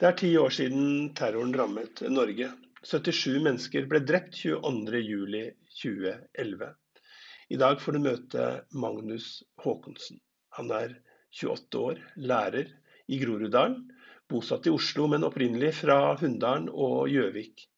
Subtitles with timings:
[0.00, 2.46] Det er ti år siden terroren rammet Norge.
[2.88, 6.70] 77 mennesker ble drept 22.07.2011.
[7.52, 10.16] I dag får du møte Magnus Håkonsen.
[10.56, 10.96] Han er
[11.36, 12.72] 28 år, lærer
[13.12, 13.92] i Groruddalen,
[14.32, 17.68] bosatt i Oslo, men opprinnelig fra Hunndalen og Gjøvik.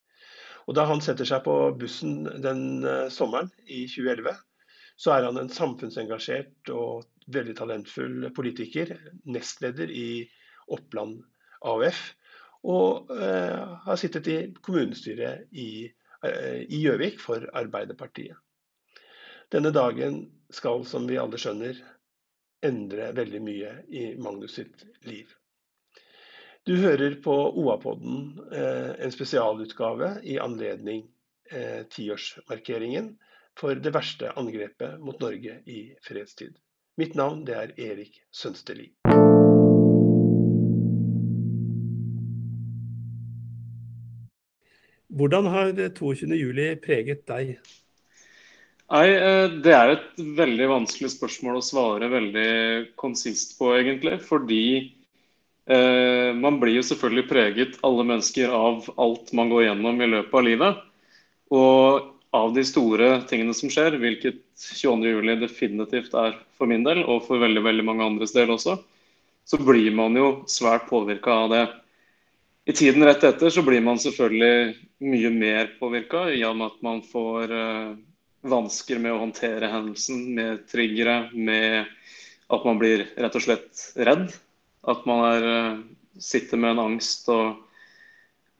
[0.70, 4.30] Og Da han setter seg på bussen den eh, sommeren i 2011,
[4.94, 7.02] så er han en samfunnsengasjert og
[7.34, 8.94] veldig talentfull politiker,
[9.26, 10.30] nestleder i
[10.70, 11.26] Oppland
[11.64, 12.02] AUF,
[12.62, 18.38] og eh, har sittet i kommunestyret i eh, Gjøvik for Arbeiderpartiet.
[19.52, 21.76] Denne dagen skal, som vi alle skjønner,
[22.62, 25.32] endre veldig mye i Magnus sitt liv.
[26.62, 31.08] Du hører på OA-podden, eh, en spesialutgave i anledning
[31.50, 33.16] eh, tiårsmarkeringen
[33.58, 36.54] for det verste angrepet mot Norge i fredstid.
[36.96, 38.92] Mitt navn er Erik Sønsteli.
[45.22, 47.52] Hvordan har 22.07 preget deg?
[48.90, 54.18] Nei, eh, Det er et veldig vanskelig spørsmål å svare veldig konsist på, egentlig.
[54.26, 54.64] Fordi
[55.70, 60.34] eh, man blir jo selvfølgelig preget, alle mennesker, av alt man går gjennom i løpet
[60.34, 60.82] av livet.
[61.54, 67.28] Og av de store tingene som skjer, hvilket 22.07 definitivt er for min del, og
[67.28, 68.80] for veldig, veldig mange andres del også,
[69.46, 71.64] så blir man jo svært påvirka av det.
[72.64, 76.84] I tiden rett etter så blir man selvfølgelig mye mer påvirka i og med at
[76.86, 77.96] man får uh,
[78.46, 81.90] vansker med å håndtere hendelsen, med triggere, med
[82.52, 84.30] at man blir rett og slett redd.
[84.86, 87.58] At man er, uh, sitter med en angst og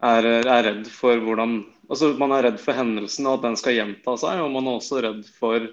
[0.03, 1.61] er, er, redd for hvordan
[1.93, 4.79] Altså man er redd for hendelsen og at den skal gjenta seg, og man er
[4.79, 5.67] også redd for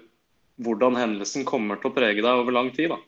[0.60, 2.92] hvordan hendelsen kommer til å prege deg over lang tid.
[2.92, 2.98] Da.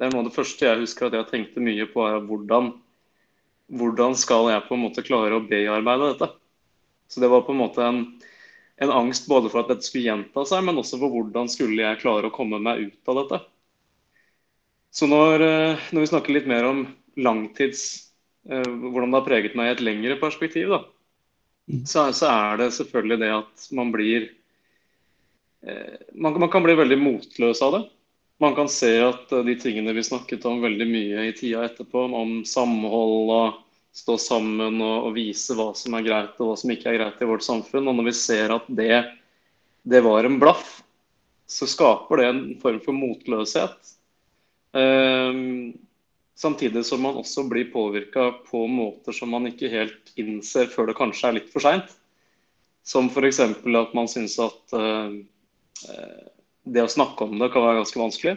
[0.00, 2.72] Det er noe av det første jeg husker at jeg tenkte mye på, er hvordan
[3.70, 6.28] hvordan skal jeg på en måte klare å bearbeide dette?
[7.12, 8.02] Så det var på en måte en,
[8.82, 12.00] en angst både for at dette skulle gjenta seg, men også for hvordan skulle jeg
[12.00, 13.42] klare å komme meg ut av dette.
[14.92, 16.82] Så når, eh, når vi snakker litt mer om
[17.16, 18.10] langtids
[18.48, 20.82] eh, Hvordan det har preget meg i et lengre perspektiv, da,
[21.72, 21.84] mm.
[21.88, 24.28] så, så, er det selvfølgelig det at man blir
[25.64, 27.82] eh, man, man kan bli veldig motløs av det.
[28.40, 32.40] Man kan se at de tingene vi snakket om veldig mye i tida etterpå, om
[32.48, 33.60] samhold og
[33.92, 37.20] stå sammen og, og, vise hva som er greit og hva som ikke er greit
[37.20, 37.90] i vårt samfunn.
[37.90, 39.02] Og når vi ser at det,
[39.84, 40.80] det var en blaff,
[41.46, 43.94] så skaper det en form for motløshet.
[44.72, 45.74] Um,
[46.38, 50.96] samtidig som man også blir påvirka på måter som man ikke helt innser før det
[50.96, 51.92] kanskje er litt for seint.
[52.82, 53.42] Som f.eks.
[53.44, 55.12] at man syns at uh,
[56.64, 58.34] det å snakke om det kan være ganske vanskelig.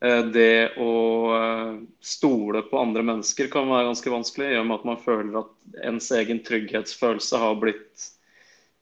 [0.00, 0.92] Eh, det å
[1.36, 5.42] eh, stole på andre mennesker kan være ganske vanskelig, i og med at man føler
[5.42, 8.08] at ens egen trygghetsfølelse har blitt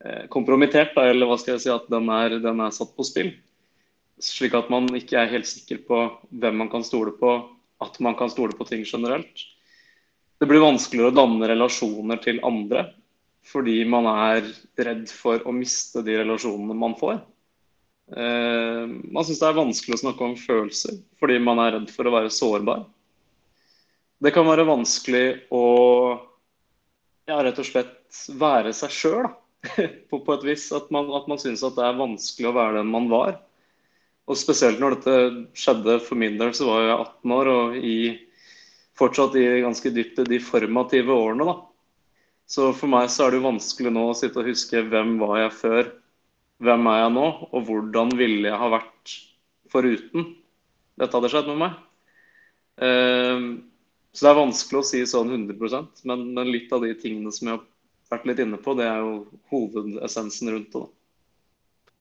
[0.05, 3.33] eh, kompromittert, eller hva skal jeg si, at den er, den er, satt på spill.
[4.23, 7.35] Slik at man ikke er helt sikker på hvem man kan stole på,
[7.83, 9.45] at man kan stole på ting generelt.
[10.39, 12.93] Det blir vanskeligere å danne relasjoner til andre
[13.49, 14.45] fordi man er
[14.77, 17.23] redd for å miste de relasjonene man får.
[18.17, 22.09] Eh, man syns det er vanskelig å snakke om følelser fordi man er redd for
[22.09, 22.87] å være sårbar.
[24.19, 25.65] Det kan være vanskelig å
[27.29, 29.29] ja, rett og slett være seg sjøl,
[30.09, 30.65] på, på, et vis.
[30.75, 33.37] At man, at man syns det er vanskelig å være den man var.
[34.29, 35.19] Og spesielt når dette
[35.57, 37.99] skjedde for min del, så var jeg 18 år og i,
[38.99, 41.47] fortsatt i ganske dypt de formative årene.
[41.49, 41.57] da.
[42.49, 45.45] Så for meg så er det jo vanskelig nå å sitte og huske hvem var
[45.45, 45.91] jeg før
[46.65, 49.17] hvem er jeg nå, og hvordan ville jeg ha vært
[49.73, 50.33] foruten
[50.99, 51.81] dette hadde skjedd med meg.
[52.79, 53.43] Uh,
[54.15, 57.51] så det er vanskelig å si sånn 100 men, men, litt av de tingene som
[57.51, 57.67] jeg har
[58.11, 59.13] vært litt inne på, det er jo
[59.53, 60.87] hovedessensen rundt det.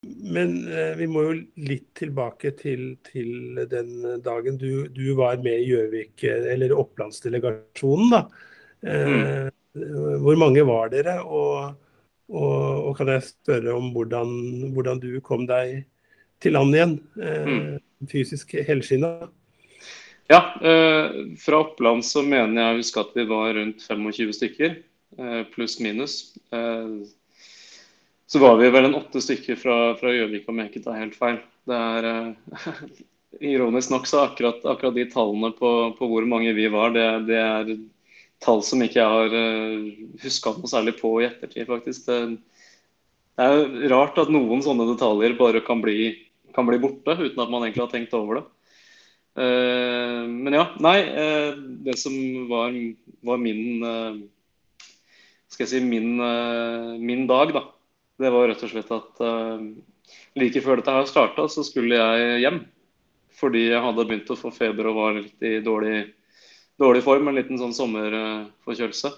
[0.08, 1.34] Men eh, vi må jo
[1.68, 8.14] litt tilbake til, til den dagen du, du, var med i Gjøvik, eller Opplandsdelegasjonen.
[8.14, 8.22] da.
[8.88, 10.22] Eh, mm.
[10.24, 11.20] Hvor mange var dere?
[11.22, 11.76] og
[12.28, 14.32] og, og, kan jeg spørre om hvordan,
[14.76, 15.86] hvordan, du kom deg
[16.44, 18.08] til land igjen, eh, mm.
[18.12, 19.30] fysisk helskinna?
[20.28, 24.80] Ja, eh, fra Oppland så mener jeg å huske at vi var rundt 25 stykker,
[25.18, 26.36] eh, pluss minus.
[26.52, 27.08] Eh,
[28.28, 31.40] så var vi vel en åtte stykker fra, Gjøvik, om jeg ikke tar helt feil.
[31.68, 32.90] Det er eh,
[33.54, 37.40] Ironisk nok så akkurat, akkurat de tallene på, på, hvor mange vi var, det, det
[37.40, 37.72] er
[38.44, 39.88] tall som ikke jeg har eh,
[40.22, 42.06] huska noe særlig på i ettertid, faktisk.
[42.08, 42.38] Det,
[43.38, 46.14] det, er rart at noen sånne detaljer bare kan bli,
[46.56, 48.46] kan bli, borte uten at man egentlig har tenkt over det.
[49.38, 50.98] Uh, men ja, nei.
[51.14, 52.14] Uh, det som
[52.50, 52.74] var,
[53.22, 53.84] var min
[55.46, 56.18] Skal jeg si min,
[56.98, 57.62] min, dag, da.
[58.18, 59.22] Det var rett og slett at
[60.38, 62.60] like før dette her starta, så skulle jeg hjem.
[63.38, 66.02] Fordi jeg hadde begynt å få feber og var litt i dårlig,
[66.82, 67.30] dårlig form.
[67.30, 69.14] En liten sånn sommerforkjølelse.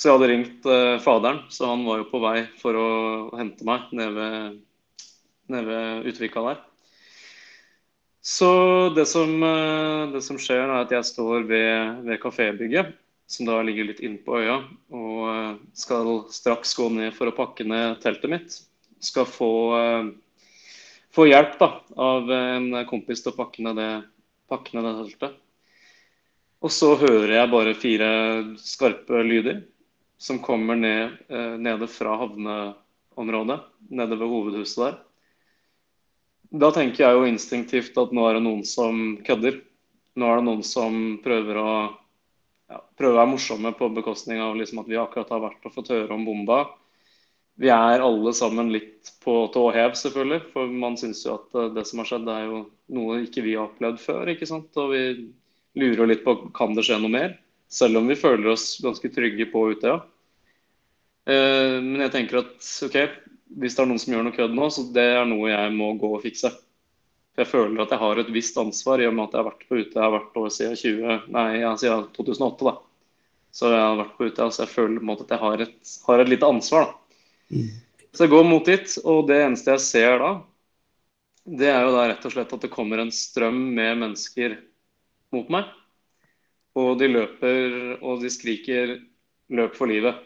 [0.00, 0.66] Så jeg hadde ringt
[1.04, 2.88] faderen, så han var jo på vei for å
[3.36, 4.58] hente meg nede ved,
[5.52, 6.62] ned ved Utvika der.
[8.20, 12.92] Så det som, eh, det som, skjer, er at jeg står ved, ved kafébygget,
[13.26, 14.58] som da ligger litt innpå øya,
[14.92, 18.58] og eh, skal straks gå ned for å pakke ned teltet mitt.
[19.00, 20.10] Skal få, eh,
[21.16, 23.92] få hjelp da, av en kompis til å pakke ned det,
[24.52, 25.40] pakke ned det teltet.
[26.60, 28.08] Og så hører jeg bare fire
[28.60, 29.62] skarpe lyder
[30.20, 31.14] som kommer ned,
[31.64, 33.56] nede fra havneområdet,
[33.88, 34.98] nede ved hovedhuset der.
[36.50, 39.60] Da tenker jeg jo instinktivt at nå er det noen som kødder.
[40.18, 41.72] Nå er det noen som prøver å,
[42.68, 45.76] ja, prøver å være morsomme på bekostning av liksom at vi akkurat har vært og
[45.76, 46.64] fått høre om bomba.
[47.60, 50.40] Vi er alle sammen litt på tå hev, selvfølgelig.
[50.50, 52.60] For man syns jo at eh, det som har skjedd, er jo
[52.96, 54.32] noe ikke vi har opplevd før.
[54.34, 54.74] ikke sant?
[54.80, 55.02] Og vi
[55.78, 57.36] lurer litt på kan det skje noe mer.
[57.70, 60.00] Selv om vi føler oss ganske trygge på Utøya.
[61.30, 62.98] Eh, men jeg tenker at OK,
[63.60, 65.92] hvis det er noen som gjør noe kødd nå, så det er noe jeg må
[66.00, 66.50] gå og fikse.
[67.30, 69.50] For jeg føler at jeg har et visst ansvar i og med at jeg har
[69.50, 72.66] vært på har vært over siden, 20, nei, ja, siden 2008.
[72.66, 72.74] da.
[73.54, 75.64] Så jeg har vært på ute, så jeg føler på en måte at jeg har
[75.66, 76.90] et, har et lite ansvar.
[76.90, 77.20] da.
[77.50, 77.70] Mm.
[78.10, 80.30] Så jeg går mot dit, og det eneste jeg ser da,
[81.50, 84.58] det er jo da rett og slett at det kommer en strøm med mennesker
[85.34, 85.68] mot meg.
[86.78, 88.98] Og de løper og de skriker
[89.50, 90.18] 'løp for livet'.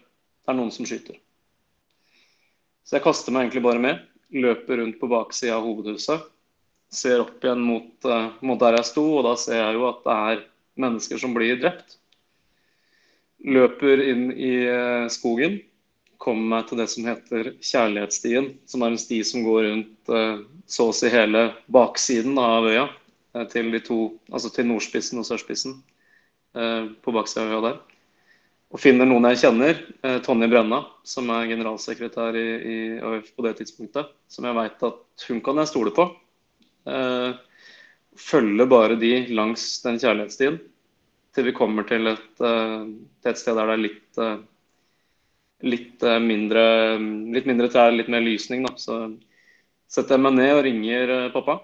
[0.45, 1.17] Det er noen som skyter.
[2.85, 4.01] Så jeg kaster meg egentlig bare med.
[4.35, 6.27] Løper rundt på baksida av hovedhuset.
[6.93, 10.03] Ser opp igjen mot, uh, mot, der jeg sto, og da ser jeg jo at
[10.05, 10.43] det er
[10.85, 11.97] mennesker som blir drept.
[13.45, 15.62] Løper inn i uh, skogen.
[16.21, 20.45] Kommer meg til det som heter Kjærlighetsstien, som er en sti som går rundt uh,
[20.69, 22.85] så å si hele baksiden av øya.
[23.50, 23.98] Til de to,
[24.31, 25.81] altså til nordspissen og sørspissen
[26.54, 27.81] på baksida der
[28.75, 33.44] og finner noen jeg kjenner, eh, Tonje Brenna, som er generalsekretær i, i AUF på
[33.46, 36.08] det tidspunktet, som jeg veit at hun kan jeg stole på.
[36.90, 37.36] Eh,
[38.19, 40.58] følger bare de langs den kjærlighetsstien
[41.34, 42.82] til vi kommer til et, eh,
[43.22, 44.42] til et sted der det er litt, eh,
[45.70, 46.66] litt eh, mindre,
[47.36, 48.66] litt mindre trær, litt mer lysning.
[48.66, 48.75] Da.
[48.75, 48.98] Så
[49.86, 51.60] setter jeg meg ned og ringer eh, pappa.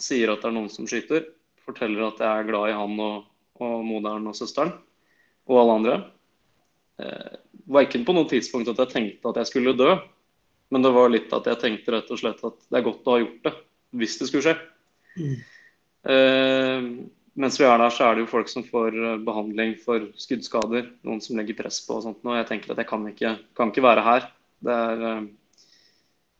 [0.00, 1.26] Sier at det er noen som skyter.
[1.66, 3.28] Forteller at jeg er glad i han og,
[3.62, 4.72] og moderen og søsteren
[5.50, 5.96] og alle andre.
[7.02, 7.38] Eh,
[7.82, 9.94] ikke på noe tidspunkt at jeg tenkte at jeg skulle dø.
[10.72, 13.16] Men det var litt at jeg tenkte rett og slett at det er godt å
[13.16, 13.56] ha gjort det
[14.00, 14.54] hvis det skulle skje.
[15.20, 15.34] Mm.
[16.12, 16.86] Eh,
[17.42, 20.88] mens vi er der, så er det jo folk som får eh, behandling for skuddskader.
[21.04, 22.22] Noen som legger press på og sånt.
[22.24, 24.28] Og jeg tenker at jeg kan ikke, kan ikke være her.
[24.62, 25.28] Det, er,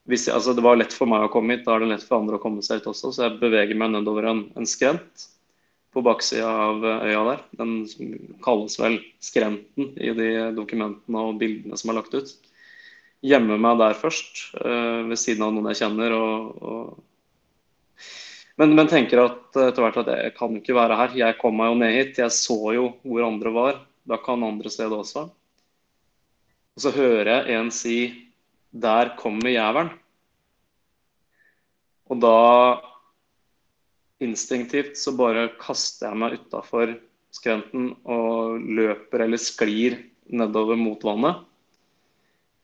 [0.08, 2.06] eh, jeg, altså det var lett for meg å komme hit, da er det lett
[2.06, 3.12] for andre å komme seg hit også.
[3.12, 5.28] Så jeg beveger meg nedover en, en skrent
[5.93, 7.43] på baksida av øya der.
[7.60, 7.72] Den
[8.44, 12.32] kalles vel Skrenten i de dokumentene og bildene som er lagt ut.
[13.22, 16.16] Gjemmer meg der først, uh, ved siden av noen jeg kjenner.
[16.16, 18.00] Og, og...
[18.58, 21.15] Men, men, tenker at etter hvert at jeg kan ikke være her.
[21.20, 22.19] Jeg kom meg jo ned hit.
[22.24, 23.81] Jeg så jo hvor andre var.
[24.08, 25.29] Da kan andre se det også.
[26.72, 27.98] Og så hører jeg en si
[28.72, 29.93] 'Der kommer jævelen'.
[32.12, 32.36] Og da
[34.22, 36.92] instinktivt så bare kaster jeg meg utafor
[37.32, 39.96] skrenten og løper eller sklir
[40.32, 41.40] nedover mot vannet.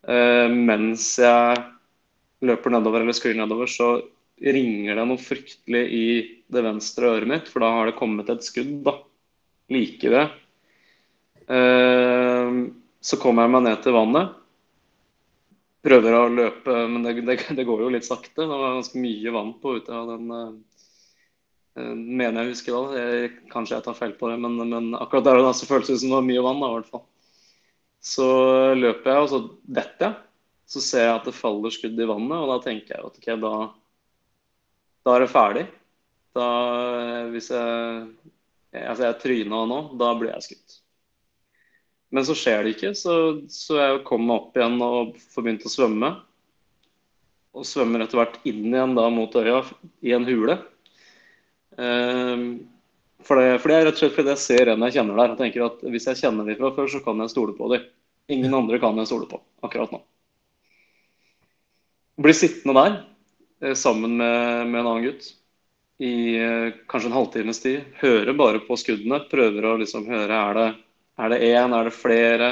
[0.09, 1.65] Eh, mens jeg
[2.45, 3.97] løper nedover eller sklir nedover, så
[4.39, 6.09] ringer det noe fryktelig i
[6.53, 8.95] det venstre øret mitt, for da har det kommet et skudd da,
[9.73, 10.37] like ved.
[11.49, 12.61] Eh,
[13.01, 14.37] så kommer jeg meg ned til vannet.
[15.85, 18.43] Prøver å løpe, men det, det, det går jo litt sakte.
[18.43, 20.57] Det var ganske mye vann på ute av den eh,
[21.79, 23.03] Eh, mener jeg husker da.
[23.03, 25.95] Jeg, kanskje jeg tar feil på det, men, men akkurat der og da så føltes
[25.95, 26.63] det som det var mye vann.
[26.63, 27.05] da, i hvert fall.
[28.09, 28.29] Så
[28.79, 29.43] løper jeg, og så
[29.79, 30.25] detter jeg.
[30.69, 33.29] Så ser jeg at det faller skudd i vannet, og da tenker jeg at ok,
[33.41, 33.53] da,
[35.07, 35.65] da er det ferdig.
[36.37, 36.49] Da,
[37.33, 38.03] hvis jeg,
[38.83, 40.77] altså jeg tryna nå, da blir jeg skutt.
[42.15, 43.15] Men så skjer det ikke, så,
[43.53, 46.11] så jeg kom meg opp igjen og får begynt å svømme.
[47.59, 49.61] Og svømmer etter hvert inn igjen da mot øya
[50.07, 50.57] i en hule.
[51.79, 52.47] Ehm,
[53.25, 55.35] for det, for det, er rett og slett fordi jeg ser en jeg kjenner der
[55.35, 57.85] og tenker at hvis jeg kjenner dem fra før, så kan jeg stole på dem.
[58.33, 60.01] Ingen andre kan jeg stole på akkurat nå.
[62.19, 62.97] Blir sittende der
[63.63, 65.35] eh, sammen med, med en annen gutt.
[65.99, 67.81] i eh, kanskje en halvtimes tid.
[68.01, 69.25] Hører bare på skuddene.
[69.31, 70.69] Prøver å liksom høre er det
[71.19, 72.51] er det én, er det flere?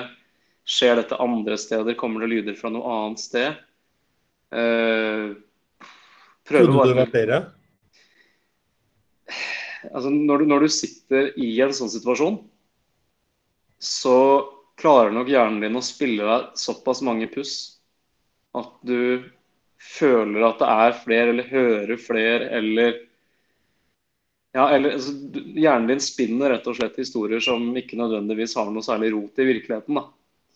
[0.66, 1.94] Skjer dette andre steder?
[1.98, 3.60] Kommer det lyder fra noe annet sted?
[4.50, 5.36] Uh,
[6.46, 7.38] Trodde du det var flere?
[9.92, 12.40] Altså, når, du, når du sitter i en sånn situasjon,
[13.82, 14.18] så
[14.80, 17.54] klarer nok hjernen din å spille deg såpass mange puss
[18.56, 19.26] at du
[19.76, 22.98] føler at det er flere, eller hører flere, eller
[24.56, 25.12] ja, eller altså,
[25.56, 29.48] Hjernen din spinner rett og slett historier som ikke nødvendigvis har noe særlig rot i
[29.50, 29.98] virkeligheten.
[29.98, 30.06] da.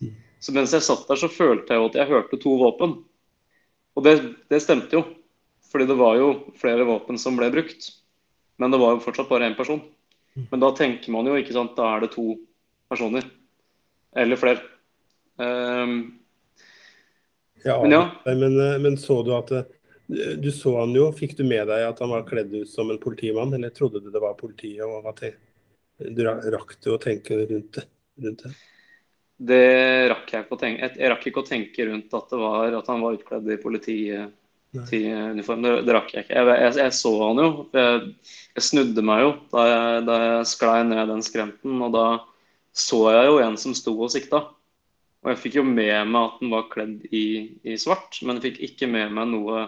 [0.00, 0.14] Mm.
[0.40, 2.94] Så mens jeg satt der, så følte jeg jo at jeg hørte to våpen.
[3.98, 4.14] Og det,
[4.48, 5.04] det stemte jo.
[5.70, 7.90] Fordi det var jo flere våpen som ble brukt.
[8.60, 9.82] Men det var jo fortsatt bare én person.
[10.34, 10.46] Mm.
[10.48, 12.38] Men da tenker man jo, ikke sant, da er det to
[12.90, 13.28] personer.
[14.16, 14.64] Eller flere.
[15.36, 16.00] Um,
[17.64, 18.02] ja, men, ja.
[18.24, 19.68] Men, eh, men, så du at eh,
[20.42, 21.10] du så han jo.
[21.14, 24.10] Fikk du med deg at han var kledd ut som en politimann, eller trodde du
[24.10, 24.82] det var politiet?
[24.86, 25.24] og at?
[26.00, 27.86] Du rakk du å tenke rundt det?
[28.24, 28.52] Rundt det?
[29.40, 29.64] det
[30.12, 30.92] rakk jeg tenke.
[30.96, 35.64] Jeg rakk ikke å tenke rundt at, var, at han var utkledd i politiuniform.
[35.64, 36.36] Det, det, rakk jeg ikke.
[36.36, 37.50] Jeg, jeg, jeg så han jo.
[37.76, 38.14] Jeg,
[38.56, 41.76] jeg, snudde meg jo da jeg, da jeg sklei ned den skrenten.
[41.86, 42.06] Og da
[42.76, 44.44] så jeg jo en som sto og sikta.
[45.20, 47.26] Og jeg fikk jo med meg at han var kledd i,
[47.68, 49.66] i svart, men jeg fikk ikke med meg noe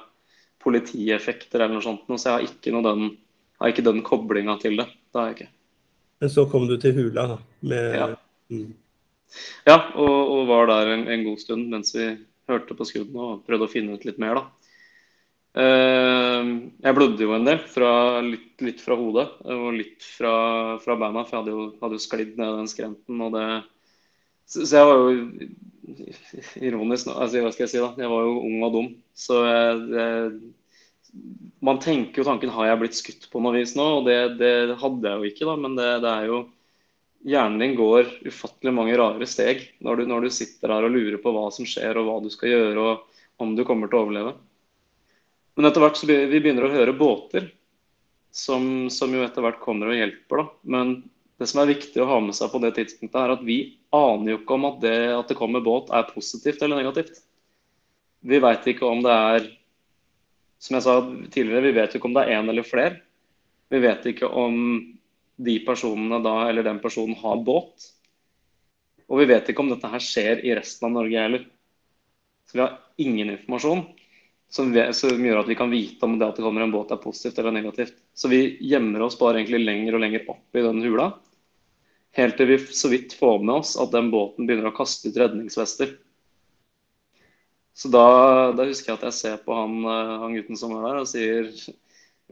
[0.62, 2.07] politieffekter eller noe sånt.
[2.14, 3.11] Så jeg har ikke, noe den,
[3.61, 4.88] har ikke den koblinga til det.
[5.12, 5.50] Det har jeg ikke.
[6.23, 7.38] Men så kom du til hula, da?
[7.66, 8.09] Med, ja.
[8.52, 8.73] Mm.
[9.66, 12.12] ja og, og, var der en, en, god stund mens vi
[12.50, 14.49] hørte på skuddene og prøvde å finne ut litt mer, da.
[15.52, 17.90] Uh, jeg blødde jo en del, fra,
[18.25, 20.33] litt, litt, fra hodet og litt fra,
[20.81, 23.21] fra beina, for jeg hadde jo, hadde jo sklidd ned den skrenten.
[23.21, 23.47] og det
[24.49, 25.13] så, så jeg var jo
[26.63, 27.93] ironisk altså, Hva skal jeg si, da?
[28.01, 28.91] Jeg var jo ung og dum.
[29.19, 30.33] Så jeg,
[31.63, 34.81] man tenker jo tanken har jeg blitt skutt på noe vis nå, og det, det
[34.81, 35.57] hadde jeg jo ikke, da.
[35.61, 36.43] Men det, det, er jo
[37.23, 41.21] Hjernen din går ufattelig mange rare steg når du, når du sitter her og lurer
[41.23, 44.07] på hva som skjer, og hva du skal gjøre, og om du kommer til å
[44.09, 44.33] overleve.
[45.55, 47.47] Men etter hvert så vi begynner å høre båter,
[48.35, 50.41] som, som jo etter hvert kommer og hjelper.
[50.41, 50.47] da.
[50.75, 50.93] Men
[51.43, 53.59] det som er viktig å ha med seg på det tidspunktet, er at vi
[53.95, 57.19] aner jo ikke om at det at det kommer båt, er positivt eller negativt.
[58.23, 59.51] Vi veit ikke om det er
[60.63, 60.93] Som jeg sa
[61.35, 63.01] tidligere, vi vet ikke om det er én eller flere.
[63.67, 64.61] Vi vet ikke om
[65.43, 67.89] de personene da, eller den personen har båt.
[69.11, 71.43] Og vi vet ikke om dette her skjer i resten av Norge heller.
[72.47, 73.83] Så vi har ingen informasjon
[74.53, 76.93] som, vi, som, gjør at vi kan vite om det at det kommer en båt
[76.93, 77.95] er positivt eller negativt.
[78.15, 81.11] Så vi gjemmer oss bare egentlig lenger og lenger opp i den hula.
[82.16, 85.16] Helt til vi så vidt får med oss at den båten begynner å kaste ut
[85.16, 85.95] redningsvester.
[87.73, 90.85] Så da, da husker jeg at jeg ser på han, eh, han, gutten som er
[90.85, 91.49] der og sier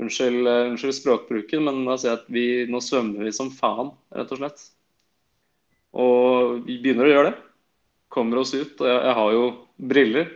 [0.00, 3.94] unnskyld, eh, unnskyld språkbruken, men da sier jeg at vi, nå svømmer vi som faen,
[4.12, 4.66] rett og slett.
[5.96, 7.40] Og vi begynner å gjøre det.
[8.12, 8.76] Kommer oss ut.
[8.76, 9.44] Og jeg, jeg har jo
[9.90, 10.30] briller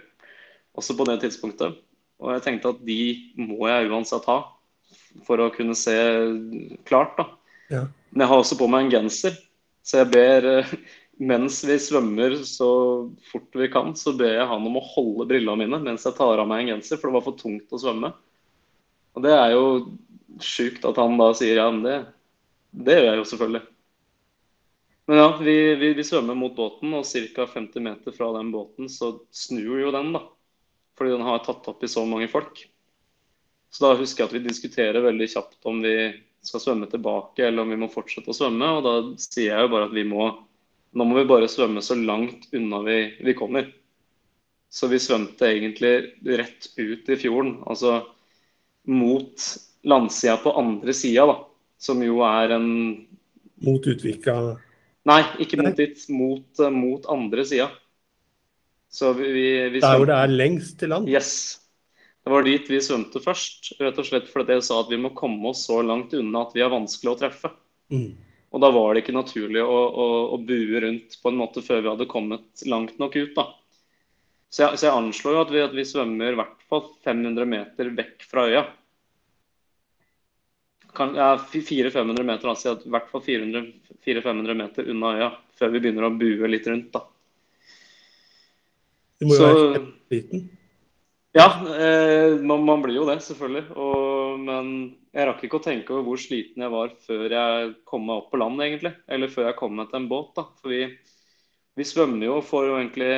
[0.75, 1.77] også på det tidspunktet.
[2.23, 3.01] Og jeg tenkte at de
[3.45, 4.41] må jeg uansett ha
[5.27, 5.95] for å kunne se
[6.89, 7.19] klart.
[7.21, 7.29] da.
[7.73, 7.87] Ja.
[8.11, 9.37] Men jeg har også på meg en genser,
[9.85, 10.73] så jeg ber eh,
[11.23, 12.71] mens vi svømmer så
[13.31, 16.43] fort vi kan, så ber jeg han om å holde brillene mine mens jeg tar
[16.43, 18.11] av meg en genser, for det var for tungt å svømme.
[19.15, 19.65] Og det er jo
[20.43, 21.99] sjukt at han da sier ja, men det,
[22.75, 23.65] det gjør jeg jo selvfølgelig.
[25.07, 27.47] Men ja, vi, vi, vi svømmer mot båten, og ca.
[27.47, 30.25] 50 meter fra den båten så snur jo den, da.
[30.99, 32.63] Fordi den har tatt opp i så mange folk.
[33.75, 35.95] Så da husker jeg at vi diskuterer veldig kjapt om vi
[36.47, 38.69] skal svømme tilbake, eller om vi må fortsette å svømme.
[38.79, 40.33] Og da sier jeg jo bare at vi må
[40.95, 43.65] Nå må vi bare svømme så langt unna vi, vi kommer.
[44.71, 45.91] Så vi svømte egentlig
[46.23, 47.57] rett ut i fjorden.
[47.67, 47.97] Altså
[48.87, 49.47] mot
[49.83, 51.35] landsida på andre sida, da.
[51.83, 52.69] Som jo er en
[53.67, 54.37] Mot Utvika?
[55.11, 56.07] Nei, ikke mot dit.
[56.15, 57.69] Mot, mot andre sida.
[58.95, 61.11] Så vi, vi, vi Der hvor det er lengst til land?
[61.11, 61.59] Yes.
[62.25, 65.11] Det var dit vi svømte først, rett og slett fordi jeg sa at vi må
[65.17, 67.51] komme oss så langt unna at vi er vanskelig å treffe.
[67.93, 68.15] Mm.
[68.55, 71.83] Og da var det ikke naturlig å, å, å, bue rundt på en måte før
[71.83, 73.35] vi hadde kommet langt nok ut.
[73.37, 73.49] da.
[74.49, 77.51] Så jeg, så jeg anslår jo at vi, at vi svømmer i hvert fall 500
[77.51, 78.65] meter vekk fra øya.
[80.95, 86.07] Kan, ja, 400-500 meter, altså i hvert fall 400-500 meter unna øya før vi begynner
[86.07, 86.95] å bue litt rundt.
[86.95, 87.05] da.
[89.19, 90.47] Du må jo så, være liten.
[91.37, 91.49] Ja,
[91.79, 93.65] eh, man, man, blir jo det, selvfølgelig.
[93.75, 94.69] Og, men
[95.11, 98.29] jeg rakk ikke å tenke over hvor sliten jeg var før jeg kom meg opp
[98.31, 98.93] på land, egentlig.
[99.11, 100.29] Eller før jeg kom meg til en båt.
[100.37, 100.45] da.
[100.63, 100.85] For vi,
[101.75, 103.09] vi svømmer jo for jo egentlig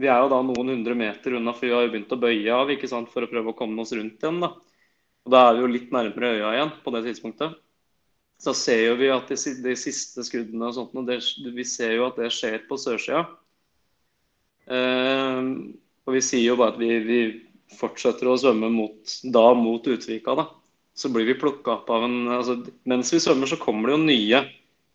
[0.00, 2.54] Vi er jo da noen hundre meter unna, for vi har jo begynt å bøye
[2.56, 4.40] av ikke sant, for å prøve å komme oss rundt igjen.
[4.40, 4.54] da.
[5.26, 7.60] Og Da er vi jo litt nærmere øya igjen på det tidspunktet.
[8.40, 9.36] Så ser jo vi at de,
[9.66, 11.20] de siste skuddene og sånt, og det,
[11.52, 13.26] vi ser jo at det skjer på sørsida.
[14.64, 15.52] Eh,
[16.08, 17.20] og vi sier jo bare at vi, vi
[17.78, 20.34] fortsetter å svømme mot, da mot Utvika.
[20.38, 20.46] da.
[20.94, 22.58] Så blir vi plukka opp av en altså,
[22.88, 24.42] Mens vi svømmer, så kommer det jo nye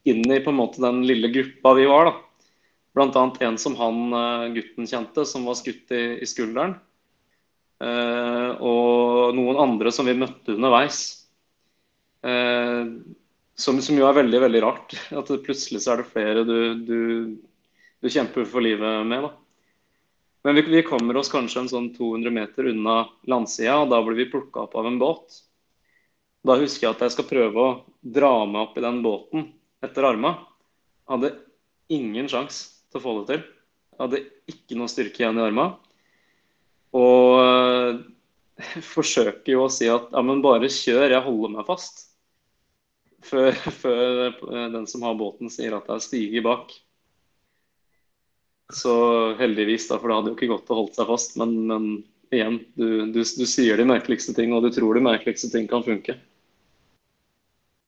[0.06, 2.12] inn i på en måte den lille gruppa vi var.
[2.12, 2.16] da.
[2.96, 3.24] Bl.a.
[3.42, 6.78] en som han eh, gutten kjente, som var skutt i, i skulderen.
[7.84, 11.02] Eh, og noen andre som vi møtte underveis.
[12.24, 12.94] Eh,
[13.56, 14.96] som, som, jo er veldig veldig rart.
[15.12, 17.02] At plutselig så er det flere du, du,
[18.00, 19.28] du kjemper for livet med.
[19.28, 19.34] da.
[20.46, 24.20] Men vi, vi, kommer oss kanskje en sånn 200 meter unna landsida, og da blir
[24.20, 25.40] vi plukka opp av en båt.
[26.46, 27.72] Da husker jeg at jeg skal prøve å
[28.06, 29.48] dra meg opp i den båten
[29.82, 30.36] etter arma.
[31.10, 31.34] Hadde
[31.90, 33.42] ingen sjanse til å få det til.
[33.98, 34.22] Hadde
[34.54, 35.66] ikke noe styrke igjen i arma.
[36.94, 38.06] Og øh,
[38.94, 42.06] forsøker jo å si at ja, men bare kjør, jeg holder meg fast.
[43.26, 43.50] Før,
[43.82, 46.70] før eh, den som har båten sier at det er stige bak.
[48.74, 48.94] Så
[49.40, 51.36] heldigvis, da, for det hadde jo ikke gått å holde seg fast.
[51.38, 51.86] Men, men
[52.34, 55.86] igjen, du, du, du, sier de merkeligste ting, og du tror de merkeligste ting kan
[55.86, 56.18] funke.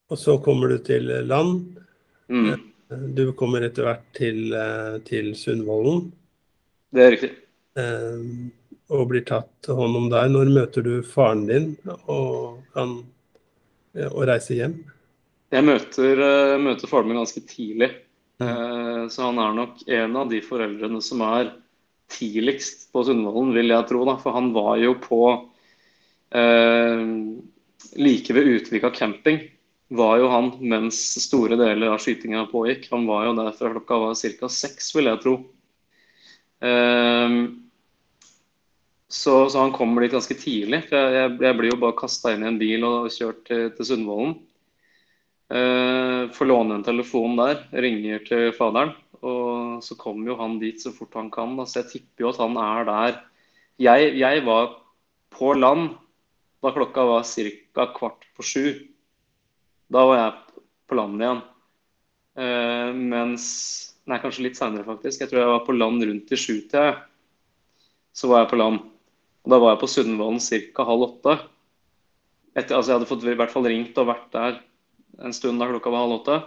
[0.08, 1.80] Og så kommer du til land.
[2.32, 2.54] Mm.
[3.18, 6.06] Du kommer etter hvert til, eh, til Sundvolden.
[6.96, 7.32] Det er riktig.
[7.78, 8.22] Eh,
[8.96, 10.30] og blir tatt hånd om der.
[10.32, 13.02] Når møter du faren din og kan
[13.98, 14.78] og reiser hjem?
[15.52, 17.90] Jeg møter, eh, møter faren min ganske tidlig.
[18.42, 19.10] Mm.
[19.10, 21.52] Så han er nok en av de foreldrene som er
[22.12, 24.04] tidligst på Sundvolden, vil jeg tro.
[24.08, 24.18] Da.
[24.22, 25.22] For han var jo på
[26.36, 27.06] eh,
[27.98, 29.42] like ved Utvika camping
[29.88, 32.90] var jo han mens store deler av skytinga pågikk.
[32.92, 34.50] Han var jo der fra klokka var ca.
[34.52, 35.38] seks, vil jeg tro.
[36.60, 37.38] Eh,
[39.08, 40.84] så, så, han kommer dit ganske tidlig.
[40.90, 43.92] for Jeg, jeg blir jo bare kasta inn i en bil og kjørt til, til
[43.94, 44.36] Sundvolden.
[45.48, 48.92] Uh, får låne en telefon der, ringer til faderen.
[49.24, 51.56] Og så kommer jo han dit så fort han kan.
[51.60, 51.66] Da.
[51.66, 53.22] Så jeg tipper jo at han er der.
[53.82, 54.76] Jeg, jeg var
[55.34, 55.96] på land
[56.64, 57.86] da klokka var ca.
[57.94, 58.66] kvart på sju.
[59.94, 61.44] Da var jeg på land igjen.
[62.38, 63.46] Uh, mens
[64.08, 65.20] Nei, kanskje litt seinere, faktisk.
[65.20, 66.94] Jeg tror jeg var på land rundt i sjutida.
[68.16, 68.78] Så var jeg på land.
[69.44, 70.86] Og da var jeg på Sundvolden ca.
[70.88, 71.34] halv åtte.
[72.56, 74.62] Etter, altså jeg hadde fått i hvert fall ringt og vært der
[75.24, 76.38] en stund da klokka var halv åtte.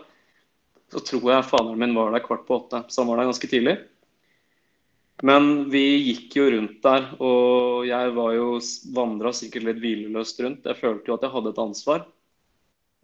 [0.91, 2.85] Så tror jeg faderen min var der kvart på åtte.
[2.89, 3.77] Så han var der ganske tidlig.
[5.27, 8.55] Men vi gikk jo rundt der, og jeg var jo
[8.97, 10.65] vandra sikkert litt hvileløst rundt.
[10.65, 12.07] Jeg følte jo at jeg hadde et ansvar.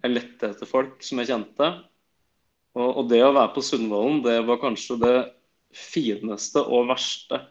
[0.04, 1.68] Jeg lette etter folk som jeg kjente.
[2.76, 5.16] Og, og det å være på Sundvolden, det var kanskje det
[5.76, 7.42] fineste og verste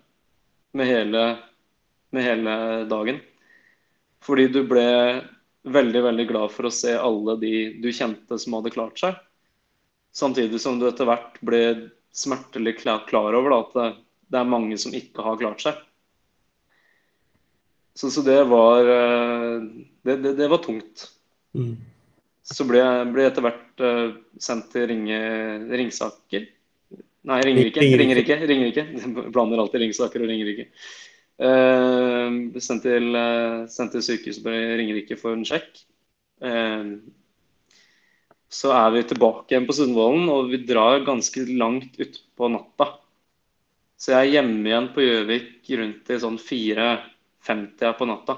[0.76, 1.24] med hele,
[2.14, 2.58] med hele
[2.90, 3.22] dagen.
[4.26, 4.88] Fordi du ble
[5.66, 9.18] veldig, veldig glad for å se alle de du kjente som hadde klart seg.
[10.16, 11.62] Samtidig som du etter hvert ble
[12.16, 13.98] smertelig klar over da, at
[14.32, 15.82] det, er mange som ikke har klart seg.
[17.96, 19.66] Så, så det var eh,
[20.08, 21.10] det, det, det var tungt.
[21.56, 21.76] Mm.
[22.46, 25.18] Så ble jeg etter hvert uh, sendt til Ringe,
[25.72, 26.44] Ringsaker.
[27.26, 27.82] Nei, Ringerike.
[27.82, 28.38] Ringerike.
[28.46, 28.84] Ringerike.
[29.34, 30.68] Blander alltid Ringsaker og Ringerike.
[31.36, 35.82] Uh, sendt, til, uh, sendt til sykehuset på Ringerike for en sjekk.
[36.40, 37.02] Uh,
[38.56, 42.94] så er vi tilbake igjen på Sundvolden, og vi drar ganske langt utpå natta.
[44.00, 48.38] Så jeg er hjemme igjen på Gjøvik rundt i sånn 4.50 på natta.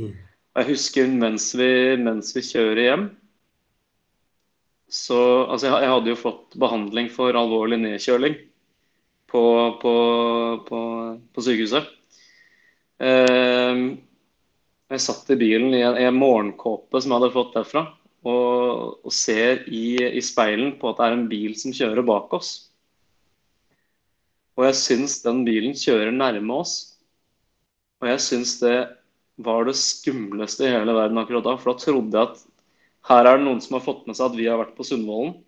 [0.00, 0.12] Mm.
[0.50, 3.06] Og jeg husker mens vi, mens vi kjører hjem,
[4.90, 8.34] så altså jeg, jeg, hadde jo fått behandling for alvorlig nedkjøling
[9.30, 9.42] på,
[9.82, 9.94] på,
[10.66, 10.80] på,
[11.30, 11.99] på sykehuset.
[13.00, 13.82] Eh,
[14.90, 17.84] jeg satt i bilen i en, i en, morgenkåpe som jeg hadde fått derfra,
[18.26, 22.32] og, og ser i, i, speilen på at det er en bil som kjører bak
[22.36, 22.50] oss.
[24.58, 26.74] Og jeg syns den bilen kjører nærme oss.
[28.02, 28.76] Og jeg syns det
[29.40, 31.54] var det skumleste i hele verden akkurat da.
[31.60, 32.42] For da trodde jeg at
[33.08, 35.38] her er det noen som har fått med seg at vi har vært på Sundvolden.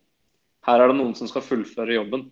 [0.64, 2.24] Her er det noen som skal fullføre jobben.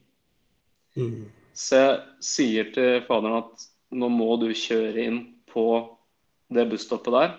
[0.96, 1.28] Mm.
[1.52, 5.64] Så jeg sier til faderen at nå må du kjøre inn på
[6.50, 7.34] det busstoppet der.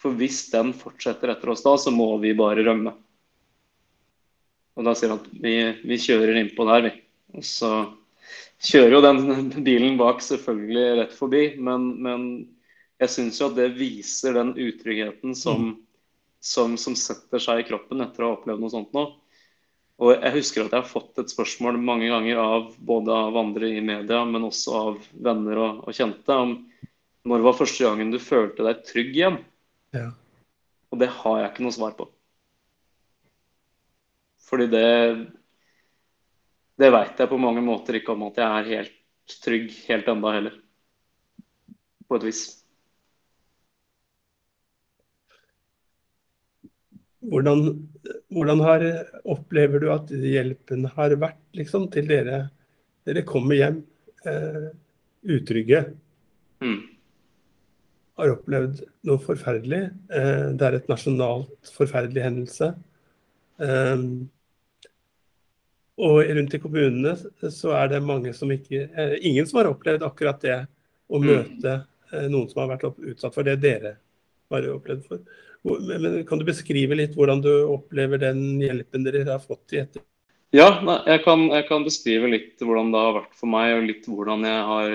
[0.00, 2.92] For hvis den fortsetter etter oss da, så må vi bare rømme.
[4.76, 5.54] Og da sier han at vi,
[5.88, 6.92] vi kjører innpå der, vi.
[7.36, 7.70] Og så
[8.66, 9.24] kjører jo den
[9.68, 12.28] bilen bak selvfølgelig rett forbi, men, men
[13.00, 15.74] jeg syns jo at det viser den utryggheten som mm
[16.46, 19.06] som, som, setter seg i kroppen etter å ha opplevd noe sånt nå.
[19.96, 23.70] Og jeg husker at jeg har fått et spørsmål mange ganger av både av andre
[23.78, 26.58] i media, men også av venner og, og kjente, om
[27.26, 29.38] når var første gangen du følte deg trygg igjen?
[29.96, 30.10] Ja.
[30.92, 32.10] Og det har jeg ikke noe svar på.
[34.46, 34.86] Fordi det
[36.76, 40.32] Det veit jeg på mange måter ikke om at jeg er helt trygg helt enda
[40.34, 40.58] heller.
[42.04, 42.42] På et vis.
[47.26, 47.62] Hvordan,
[48.30, 48.84] hvordan har,
[49.26, 52.44] opplever du at hjelpen har vært liksom, til dere?
[53.06, 53.80] Dere kommer hjem
[54.26, 54.68] eh,
[55.36, 55.82] utrygge.
[56.62, 56.78] Mm.
[58.16, 59.82] Har opplevd noe forferdelig.
[60.10, 62.70] Eh, det er et nasjonalt forferdelig hendelse.
[63.62, 64.06] Eh,
[65.96, 67.16] og rundt i kommunene
[67.50, 70.58] så er det mange som ikke eh, Ingen som har opplevd akkurat det
[71.08, 71.26] å Mm.
[71.26, 71.72] møte
[72.12, 73.96] eh, noen som har vært utsatt for det dere
[74.52, 75.22] har opplevd for.
[75.66, 80.04] Men, kan du beskrive litt hvordan du opplever den hjelpen dere har fått i etter?
[80.54, 84.06] Ja, jeg, kan, jeg kan beskrive litt hvordan det har vært for meg, og litt
[84.06, 84.92] hvordan jeg har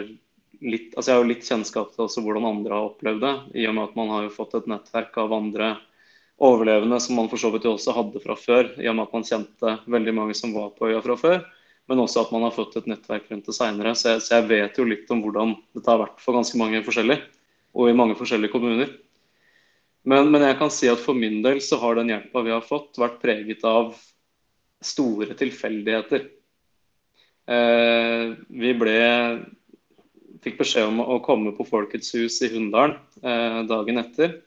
[0.62, 3.76] litt, altså jeg har litt kjennskap til også hvordan andre har opplevd det, i og
[3.78, 5.74] med at man har jo fått et nettverk av andre
[6.42, 9.18] overlevende som man for så vidt jo også hadde fra før, i og med at
[9.18, 11.44] man kjente veldig mange som var på øya fra før,
[11.90, 13.94] men også at man har fått et nettverk rundt det seinere.
[13.98, 17.26] Så, så jeg vet jo litt om hvordan dette har vært for ganske mange forskjellige,
[17.76, 18.94] og i mange forskjellige kommuner.
[20.08, 22.66] Men, men jeg kan si at for min del så har den hjelpa vi har
[22.66, 23.94] fått, vært preget av
[24.82, 26.24] store tilfeldigheter.
[27.52, 28.96] Eh, vi ble
[30.42, 34.40] fikk beskjed om å komme på Folkets hus i Hunndalen eh, dagen etter.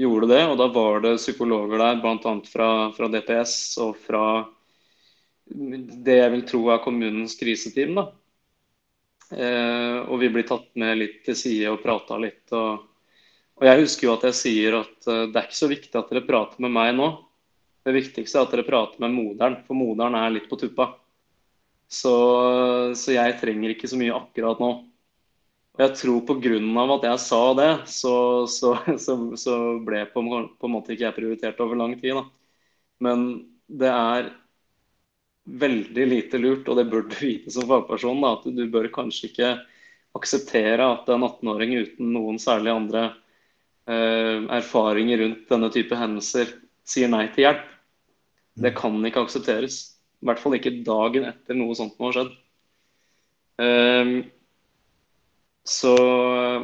[0.00, 2.34] Gjorde det, og da var det psykologer der, bl.a.
[2.50, 4.24] Fra, fra DPS og fra
[5.44, 8.00] det jeg vil tro er kommunens kriseteam.
[8.00, 8.08] da.
[9.34, 12.42] Eh, og vi blir tatt med litt til side og prata litt.
[12.56, 12.88] Og,
[13.60, 16.10] og jeg husker jo at jeg sier at eh, det er ikke så viktig at
[16.10, 17.08] dere prater med meg nå.
[17.84, 20.88] Det viktigste er at dere prater med moderen, for moderen er litt på tuppa.
[21.90, 22.14] Så,
[22.96, 24.70] så jeg trenger ikke så mye akkurat nå.
[25.74, 26.54] Og jeg tror pga.
[26.96, 28.14] at jeg sa det, så,
[28.50, 28.74] så,
[29.44, 32.18] så, ble på, på en måte ikke jeg prioritert over lang tid.
[32.18, 32.24] Da.
[33.02, 33.26] Men
[33.68, 34.32] det er
[35.44, 39.28] veldig lite lurt, og det bør du vite som fagperson, da, at du bør kanskje
[39.28, 39.50] ikke
[40.14, 43.20] akseptere at en 18-åring uten noen særlig andre eh,
[43.84, 46.54] erfaringer rundt denne type hendelser
[46.88, 47.66] sier nei til hjelp.
[48.54, 49.76] Det kan ikke aksepteres.
[50.22, 52.30] I hvert fall ikke dagen etter noe sånt må ha skjedd.
[53.64, 54.12] Eh,
[55.64, 55.94] så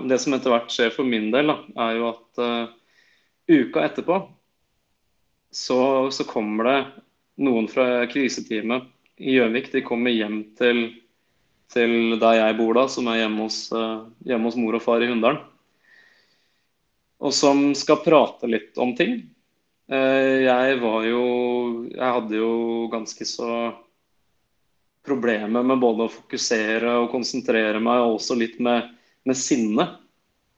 [0.09, 1.57] det som etter hvert skjer for min del, da,
[1.89, 2.73] er jo at uh,
[3.49, 4.19] uka etterpå
[5.51, 5.79] så,
[6.13, 6.75] så, kommer det
[7.41, 9.71] noen fra kriseteamet i Gjøvik.
[9.73, 10.83] De kommer hjem til,
[11.73, 13.63] til, der jeg bor da, som er hjemme hos,
[14.29, 15.41] hjemme hos mor og far i Hunndalen.
[17.21, 19.21] Og som skal prate litt om ting.
[19.91, 21.23] Uh, jeg var jo
[21.91, 22.53] Jeg hadde jo
[22.93, 23.51] ganske så
[25.07, 28.91] problemer med både å fokusere og konsentrere meg, og også litt med,
[29.25, 29.87] med, sinne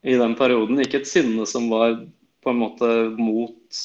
[0.03, 0.83] i den perioden.
[0.83, 1.95] Ikke et sinne som var
[2.43, 3.83] på en måte mot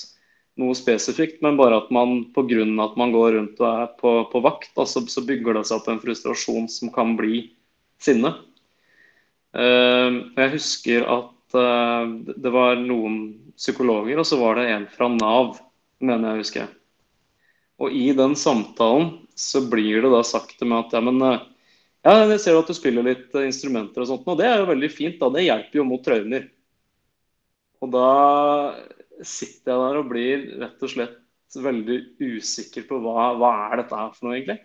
[0.58, 2.66] noe spesifikt, men bare at man pga.
[2.84, 5.92] at man går rundt og er på, på vakt, altså, så bygger det seg opp
[5.94, 7.52] en frustrasjon som kan bli
[8.02, 8.34] sinne.
[9.54, 13.20] Uh, jeg husker at det var noen
[13.58, 15.58] psykologer, og så var det en fra Nav,
[16.04, 16.74] mener jeg husker.
[17.82, 22.14] Og i den samtalen så blir det da sagt til meg at ja, men ja,
[22.32, 25.18] jeg ser at du spiller litt instrumenter og sånt, og det er jo veldig fint,
[25.22, 25.30] da.
[25.34, 26.48] Det hjelper jo mot traumer.
[27.84, 28.12] Og da
[29.26, 34.00] sitter jeg der og blir rett og slett veldig usikker på hva, hva er dette
[34.00, 34.60] her for noe, egentlig.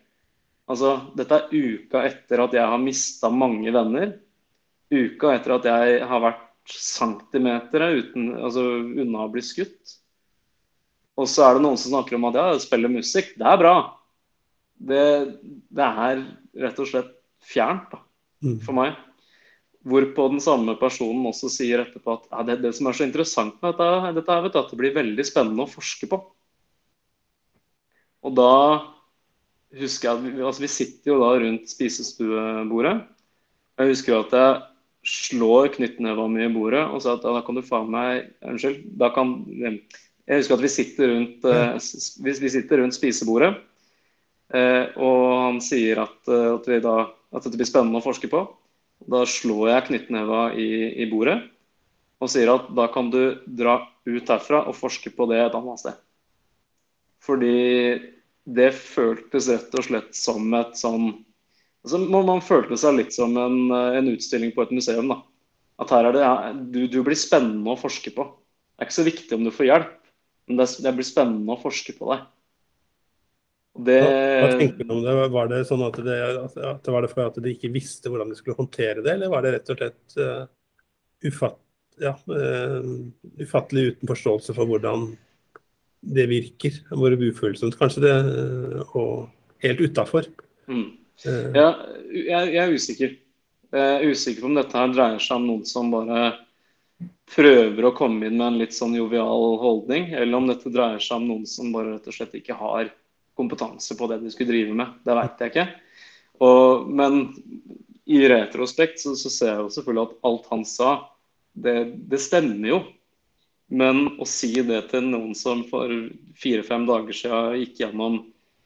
[0.70, 4.14] Altså, dette er uka etter at jeg har mista mange venner.
[4.92, 8.64] Uka etter at jeg har vært centimeter uten, altså,
[9.02, 9.96] unna å bli skutt.
[11.18, 13.74] Og så er det noen som snakker om at ja, spille musikk, det er bra.
[14.82, 15.06] Det,
[15.70, 16.22] det er
[16.64, 17.10] rett og slett
[17.42, 18.00] fjernt da,
[18.64, 18.96] for meg.
[19.82, 23.58] Hvorpå den samme personen også sier etterpå at ja, det, det, som er så interessant
[23.58, 26.20] med dette, dette er at det blir veldig spennende å forske på.
[28.22, 28.52] Og da
[29.78, 32.94] husker jeg at vi, altså vi sitter jo da rundt spisestuebordet.
[33.80, 34.60] Jeg husker jo at jeg
[35.02, 38.84] slår knyttneva mi i bordet og sier at ja, da kan du faen meg Unnskyld.
[38.98, 41.74] Da kan Jeg husker at vi sitter rundt, uh,
[42.22, 43.56] vi, sitter rundt spisebordet.
[44.52, 46.96] Uh, og han sier at, uh, at, da,
[47.32, 48.44] at, det blir spennende å forske på.
[49.10, 50.68] Da slår jeg knyttneva i,
[51.02, 51.40] i, bordet
[52.22, 55.80] og sier at da kan du dra ut herfra og forske på det et annet
[55.82, 55.96] sted.
[57.22, 57.58] Fordi
[58.46, 61.08] det føltes rett og slett som et sånn
[61.84, 65.10] altså man, man, følte seg litt som en, en, utstilling på et museum.
[65.10, 65.20] da.
[65.82, 68.28] At her er det, ja, du, du, blir spennende å forske på.
[68.28, 69.96] Det er ikke så viktig om du får hjelp,
[70.50, 72.28] men det, det blir spennende å forske på deg.
[73.72, 73.98] Det...
[74.04, 75.12] Hva, tenker du om det?
[75.32, 78.32] Var det sånn at det, at det var det for at de ikke visste hvordan
[78.32, 80.44] de skulle håndtere det, eller var det rett og slett uh,
[81.24, 81.60] ufatt,
[82.02, 82.12] ja,
[83.40, 85.06] ufattelig uten forståelse for hvordan
[86.02, 86.82] det virker.
[86.90, 88.16] Hvor ufølsomt, kanskje det,
[88.98, 89.30] og
[89.64, 90.26] helt utafor.
[90.66, 91.01] Mm.
[91.26, 91.68] Ja,
[92.12, 93.12] jeg, jeg, er usikker.
[93.72, 96.32] Jeg er usikker på om dette her dreier seg om noen som bare
[97.32, 101.20] prøver å komme inn med en litt sånn jovial holdning, eller om dette dreier seg
[101.20, 102.90] om noen som bare rett og slett ikke har
[103.38, 104.98] kompetanse på det de skulle drive med.
[105.06, 105.66] Det veit jeg ikke.
[106.42, 107.22] Og, men
[108.10, 110.90] i retrospekt så, så, ser jeg jo selvfølgelig at alt han sa,
[111.52, 111.76] det,
[112.10, 112.82] det stemmer jo.
[113.72, 115.88] Men å si det til noen som for
[116.36, 118.18] fire-fem dager siden gikk gjennom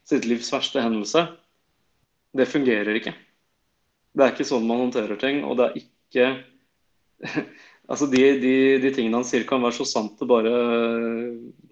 [0.07, 1.27] sitt livs verste hendelse,
[2.37, 3.15] det fungerer ikke.
[4.17, 5.43] Det er ikke sånn man håndterer ting.
[5.45, 6.29] Og det er ikke
[7.87, 10.55] Altså, de, de, de, tingene han sier kan være så sant det bare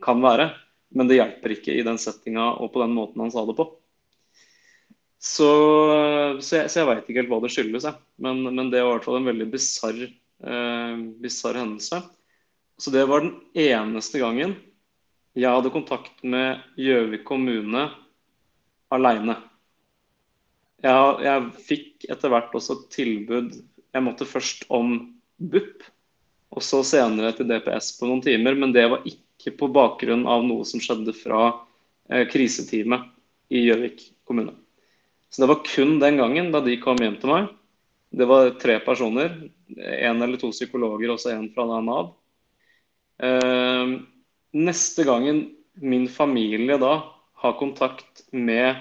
[0.04, 0.52] kan være.
[0.94, 3.66] Men det hjelper ikke i den settinga og på den måten han sa det på.
[5.18, 5.48] Så,
[6.38, 7.98] så jeg, så jeg veit ikke helt hva det skyldes, jeg.
[8.22, 11.98] Men, men, det var i hvert fall en veldig bisarr eh, hendelse.
[12.78, 14.54] Så det var den eneste gangen
[15.34, 17.88] jeg hadde kontakt med Gjøvik kommune
[18.94, 19.34] aleine.
[20.84, 24.96] Jeg, jeg, fikk etter hvert også tilbud Jeg måtte først om
[25.40, 25.84] BUP,
[26.54, 28.56] og så senere til DPS på noen timer.
[28.58, 31.46] Men det var ikke på bakgrunn av noe som skjedde fra
[32.10, 33.08] eh, kriseteamet
[33.54, 34.54] i Gjøvik kommune.
[35.32, 37.48] Så det var kun den gangen da de kom hjem til meg.
[38.14, 39.32] Det var tre personer.
[39.74, 42.12] Én eller to psykologer, også en fra Nav.
[43.24, 43.96] Eh,
[44.54, 45.46] neste gangen
[45.82, 46.98] min familie da
[47.42, 48.78] har kontakt med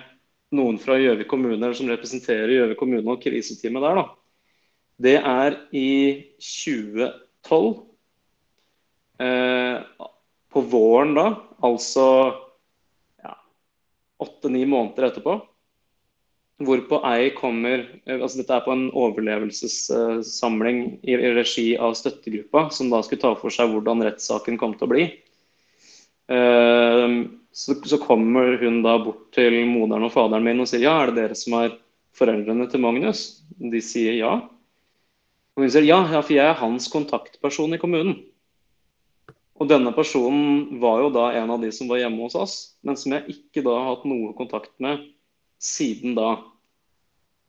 [0.54, 4.06] noen fra Gjøvik kommune som representerer Gjøvik kommune og kriseteamet der, da,
[5.04, 5.90] det er i
[6.38, 7.94] 2012
[9.24, 9.82] Eh,
[10.54, 11.26] på våren da,
[11.62, 12.06] altså
[14.24, 15.36] åtte-ni ja, måneder etterpå,
[16.64, 22.90] hvorpå ei kommer eh, altså Dette er på en overlevelsessamling i regi av støttegruppa, som
[22.94, 25.08] da skulle ta for seg hvordan rettssaken kom til å bli.
[26.34, 27.18] Eh,
[27.54, 31.12] så, så, kommer hun da bort til moderen og faderen min og sier ja, er
[31.12, 31.76] det dere som er
[32.18, 33.44] foreldrene til Magnus?
[33.58, 34.34] De sier ja.
[35.54, 38.18] Og hun sier ja, ja, for jeg er hans kontaktperson i kommunen.
[39.62, 42.98] Og denne personen var jo da en av de som var hjemme hos oss, men
[42.98, 45.06] som jeg ikke da har hatt noe kontakt med
[45.62, 46.32] siden da.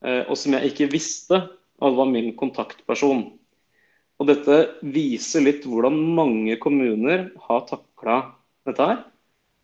[0.04, 3.24] Eh, og som jeg ikke visste at var min kontaktperson.
[4.20, 8.20] Og dette viser litt hvordan mange kommuner har takla
[8.68, 9.02] dette her.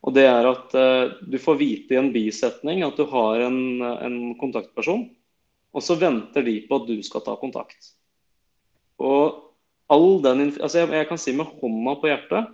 [0.00, 3.60] Og det er at uh, du får vite i en bisetning at du har en,
[3.82, 5.04] en kontaktperson,
[5.70, 7.92] og så venter de på at du skal ta kontakt.
[9.00, 9.50] Og
[9.92, 12.50] all den, altså jeg, jeg kan si med hånda på hjertet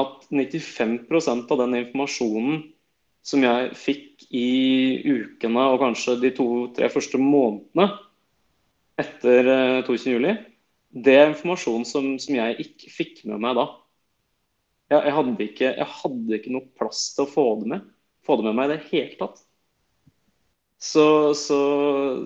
[0.00, 2.60] at 95% av den informasjonen
[3.26, 4.46] som jeg fikk i
[5.04, 7.90] ukene og kanskje de to-tre første månedene
[9.00, 9.50] etter
[9.86, 10.40] 22.07, eh,
[10.90, 13.66] det er informasjon som, som, jeg ikke fikk med meg da.
[14.90, 17.86] Jeg, jeg, hadde ikke, jeg, hadde ikke, noe plass til å få det med,
[18.26, 19.44] få det med meg i det hele tatt.
[20.80, 21.04] Så,
[21.36, 21.60] så,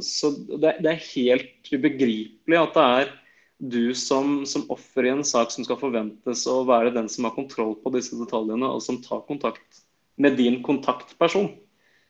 [0.05, 3.13] så det, det, er helt ubegripelig at det er
[3.59, 7.35] du som, som offer i en sak som skal forventes å være den som har
[7.35, 9.83] kontroll på disse detaljene, og som tar kontakt
[10.21, 11.51] med din kontaktperson.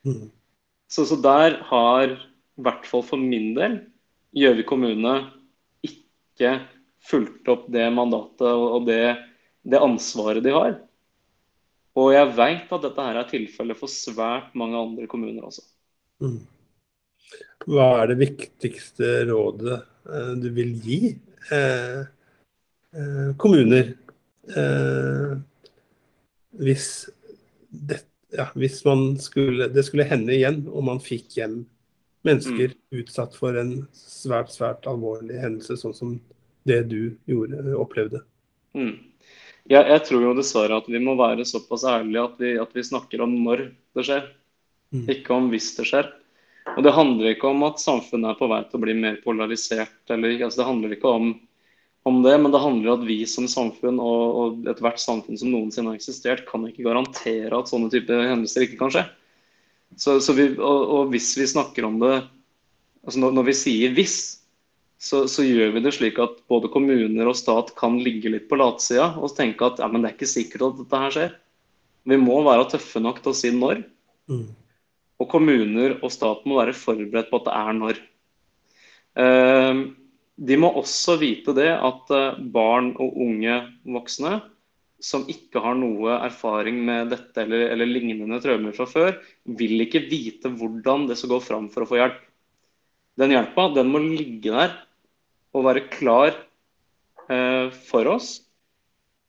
[0.04, 0.28] Mm.
[0.90, 3.80] Så, så, der har, i hvert fall for min del,
[4.34, 5.12] Gjøvik kommune
[5.86, 6.56] ikke
[7.06, 9.14] fulgt opp det mandatet og det,
[9.64, 10.74] det ansvaret de har.
[11.94, 15.62] Og jeg veit at dette her er tilfellet for svært mange andre kommuner også.
[16.24, 16.40] Mm.
[17.64, 21.14] Hva er det viktigste rådet eh, du vil gi
[21.52, 22.00] Eh,
[23.00, 23.94] eh, kommuner
[24.56, 25.38] eh,
[26.50, 27.10] hvis,
[27.68, 27.98] det,
[28.28, 28.80] ja, hvis
[29.20, 31.64] skulle, det skulle hende igjen og man fikk hjem
[32.24, 32.78] mennesker mm.
[33.02, 36.14] utsatt for en svært, svært alvorlig hendelse, sånn som
[36.64, 38.22] det du gjorde, opplevde.
[38.72, 38.94] Mm.
[39.70, 42.84] Ja, jeg tror jo dessverre at vi må være såpass ærlige at vi, at vi
[42.84, 44.26] snakker om når det skjer,
[44.92, 45.06] mm.
[45.16, 46.10] ikke om hvis det skjer.
[46.74, 49.96] Og Det handler ikke om at samfunnet er på vei til å bli mer polarisert.
[50.12, 51.32] Eller, altså det handler ikke om,
[52.08, 55.52] om, det, men det handler om at vi som samfunn og, og ethvert samfunn som
[55.52, 59.04] noensinne har eksistert, kan ikke garantere at sånne typer hendelser ikke kan skje.
[59.96, 62.14] Så, så vi, og, og, hvis vi snakker om det
[63.04, 64.43] altså når, når vi sier 'hvis',
[65.04, 68.56] så, så, gjør vi det slik at både kommuner og stat kan ligge litt på
[68.56, 71.34] latsida og tenke at ja, men det er ikke sikkert at dette her skjer.
[72.08, 73.82] Vi må være tøffe nok til å si når.
[74.32, 74.46] Mm.
[75.20, 78.00] Og kommuner og stat må være forberedt på at det er når.
[79.20, 79.82] Ehm,
[80.34, 84.38] de må også vite det at eh, barn og unge voksne
[85.04, 90.06] som ikke har noe erfaring med dette eller, eller lignende traumer fra før, vil ikke
[90.08, 92.22] vite hvordan det skal gå fram for å få hjelp.
[93.20, 94.72] Den hjelpa den må ligge der
[95.54, 96.34] og være klar
[97.30, 98.40] eh, for oss.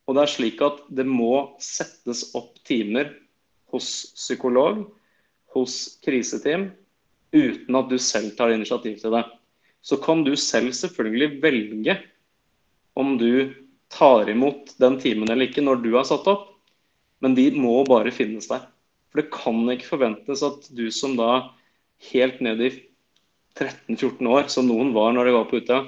[0.05, 3.13] Og det er slik at det må settes opp timer
[3.73, 4.83] hos psykolog,
[5.55, 6.69] hos kriseteam,
[7.35, 9.23] uten at du selv tar initiativ til det.
[9.85, 11.97] Så kan du selv selvfølgelig velge
[12.97, 13.53] om du
[13.91, 16.47] tar imot den timen eller ikke når du har satt opp,
[17.21, 18.65] men de må bare finnes der.
[19.11, 21.51] For det kan ikke forventes at du som da
[22.11, 22.71] helt ned i
[23.55, 25.85] 13-14 år, som noen var når de var på Utøya,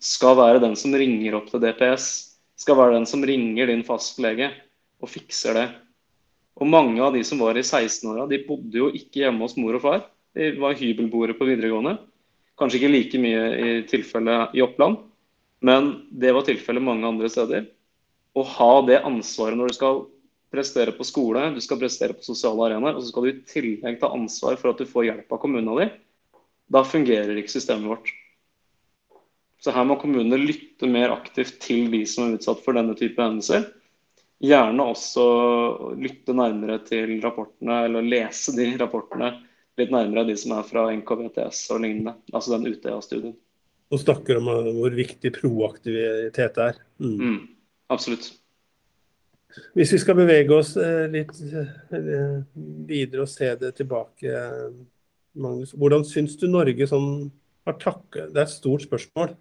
[0.00, 2.08] skal være den som ringer opp til DPS,
[2.60, 4.50] skal være den som ringer din fastlege
[5.00, 5.66] og fikser det.
[6.60, 9.78] Og mange av de som var i 16-åra, de bodde jo ikke hjemme hos mor
[9.78, 10.02] og far.
[10.36, 11.96] De var hybelboere på videregående.
[12.60, 14.98] Kanskje ikke like mye i tilfelle i Oppland,
[15.64, 17.64] men det var tilfellet mange andre steder.
[18.36, 20.02] Å ha det ansvaret når du skal
[20.52, 24.00] prestere på skole, du skal prestere på sosiale arenaer, og så skal du i tillegg
[24.00, 25.92] ta ansvar for at du får hjelp av kommunen din,
[26.70, 28.12] da fungerer ikke systemet vårt.
[29.60, 33.20] Så her må kommunene lytte mer aktivt til de som er utsatt for denne type
[33.20, 33.66] hendelser.
[34.40, 35.24] Gjerne også
[36.00, 39.34] lytte nærmere til rapportene, eller lese de rapportene
[39.80, 42.16] litt nærmere de som er fra NKVTS og lignende.
[42.32, 43.34] Altså den Utøya-studien.
[43.90, 46.78] Og snakker om hvor viktig proaktivitet er.
[47.02, 47.16] Mm.
[47.18, 47.40] Mm,
[47.90, 48.30] absolutt.
[49.74, 52.36] Hvis vi skal bevege oss eh, litt eh,
[52.86, 54.44] videre og se det tilbake,
[55.40, 55.74] Magnus.
[55.78, 57.30] Hvordan syns du Norge sånn
[57.70, 59.34] har taklet Det er et stort spørsmål.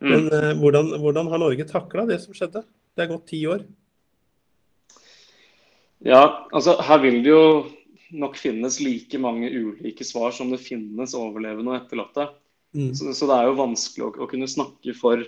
[0.00, 0.10] Mm.
[0.10, 2.64] Men uh, hvordan, hvordan, har Norge takla det som skjedde?
[2.94, 3.64] Det er gått ti år.
[6.04, 7.44] Ja, altså her vil det jo
[8.14, 12.28] nok finnes like mange ulike svar som det finnes overlevende og etterlatte.
[12.74, 12.90] Mm.
[12.94, 15.22] Så, så, det er jo vanskelig å, å kunne snakke for,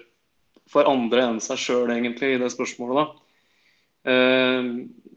[0.70, 3.00] for andre enn seg sjøl, egentlig, i det spørsmålet.
[3.00, 3.22] da.
[4.06, 4.68] Uh,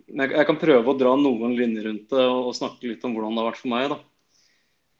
[0.09, 3.13] jeg, jeg, kan prøve å dra noen linjer rundt det og, og, snakke litt om
[3.13, 3.91] hvordan det har vært for meg.
[3.91, 3.99] da.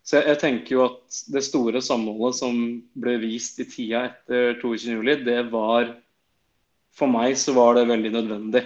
[0.10, 2.56] Så jeg, jeg, tenker jo at Det store samholdet som
[2.98, 5.91] ble vist i tida etter 22.07, det var
[6.98, 8.63] For meg så var det veldig nødvendig.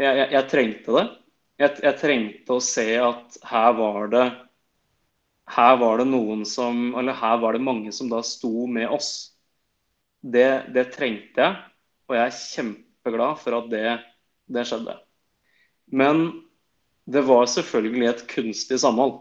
[0.00, 1.08] Jeg, jeg trengte det.
[1.60, 4.28] Jeg, trengte å se at her var det
[5.50, 9.34] her var det noen som Eller her var det mange som da sto med oss.
[10.22, 11.58] Det, det trengte jeg,
[12.06, 13.96] og jeg er kjempeglad for at det,
[14.52, 14.94] det skjedde.
[15.90, 16.22] Men
[17.10, 19.16] det var selvfølgelig et kunstig samhold.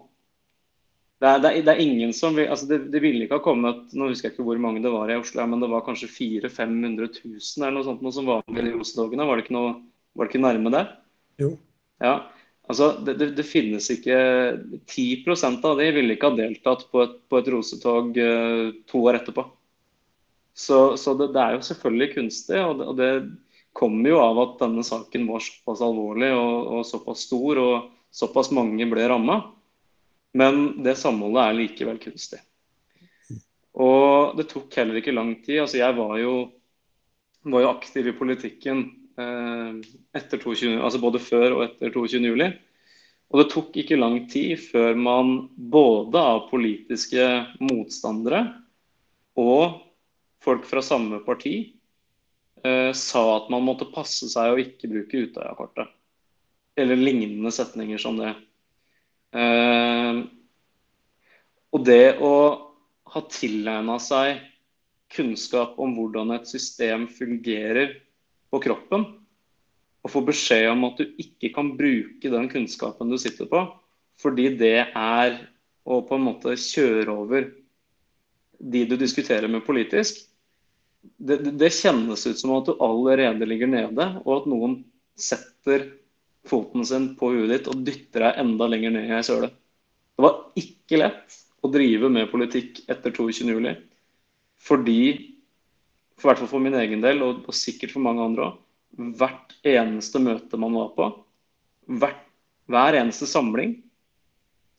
[1.19, 3.43] Det er, det, er, det er, ingen som vil, altså det, det, ville ikke ha
[3.43, 6.07] kommet nå husker jeg ikke hvor mange det var i Oslo, men det var kanskje
[6.07, 9.27] 400 500 000 eller noe sånt noe som var med i Rosedogene.
[9.27, 9.43] Var
[10.15, 10.85] var det ikke nærme det?
[11.39, 11.53] Jo.
[11.99, 12.13] Ja,
[12.71, 14.15] altså det, det, finnes ikke
[14.87, 15.27] 10
[15.67, 19.45] av de ville ikke ha deltatt på et, på et rosetog uh, to år etterpå.
[20.55, 22.59] Så, så det, er jo selvfølgelig kunstig.
[22.63, 23.11] og og det
[23.75, 28.51] kommer jo av at denne saken var såpass alvorlig og, og såpass stor, og såpass
[28.55, 29.41] mange ble ramma.
[30.37, 32.39] Men det samholdet er likevel kunstig.
[33.79, 35.61] Og det tok heller ikke lang tid.
[35.63, 36.33] altså Jeg var jo,
[37.47, 38.83] var jo aktiv i politikken
[39.19, 39.79] eh,
[40.17, 42.57] etter 22, altså både før og etter 22.07.
[43.29, 47.25] Og det tok ikke lang tid før man både av politiske
[47.61, 48.41] motstandere
[49.39, 49.77] og
[50.43, 51.53] folk fra samme parti
[52.65, 55.93] eh, sa at man måtte passe seg å ikke bruke Utøya-kortet.
[56.79, 58.33] Eller lignende setninger som det.
[59.35, 60.21] Eh,
[61.69, 62.33] og det å
[63.13, 64.39] ha tilegna seg
[65.13, 67.95] kunnskap om hvordan et system fungerer
[68.49, 69.05] på kroppen,
[69.99, 73.65] og få beskjed om at du ikke kan bruke den kunnskapen du sitter på,
[74.19, 75.39] fordi det er
[75.89, 77.49] å på en måte kjøre over
[78.59, 80.25] de du diskuterer med politisk,
[81.17, 84.81] det, det, kjennes ut som at du allerede ligger nede, og at noen
[85.19, 85.85] setter
[86.49, 89.51] foten sin på huet ditt og dytter deg enda lenger ned i ei søle.
[90.15, 93.75] Det var ikke lett å drive med politikk etter 22.07.
[94.59, 98.57] Fordi, i hvert fall for min egen del, og, og sikkert for mange andre òg,
[99.19, 101.07] hvert eneste møte man var på,
[102.01, 102.25] hvert,
[102.69, 103.77] hver eneste samling,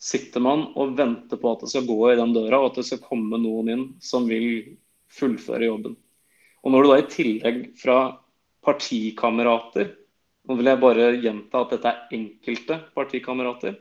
[0.00, 2.86] sitter man og venter på at det skal gå i den døra, og at det
[2.88, 4.76] skal komme noen inn som vil
[5.12, 5.96] fullføre jobben.
[6.64, 7.98] Og når du da i tillegg fra
[8.64, 9.94] partikamerater
[10.50, 13.76] Nå vil jeg bare gjenta at dette er enkelte partikamerater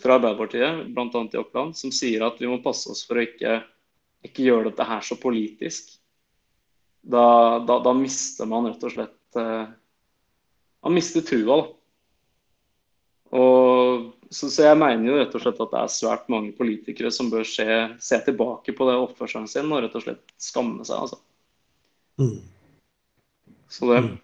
[0.00, 1.20] fra Arbeiderpartiet, bl.a.
[1.28, 3.58] i Oppland, som sier at vi må passe oss for å ikke,
[4.24, 5.92] ikke gjøre dette her så politisk.
[7.04, 7.26] Da,
[7.68, 9.66] da, da, mister man rett og slett uh,
[10.88, 11.68] Man mister trua, da.
[13.36, 17.12] Og, så, så, jeg mener jo rett og slett at det er svært mange politikere
[17.12, 17.66] som bør se,
[18.00, 20.96] se tilbake på det oppførselen sin og rett og slett skamme seg.
[20.96, 21.20] altså.
[22.24, 22.38] Mm.
[23.68, 24.14] Så, det, mm.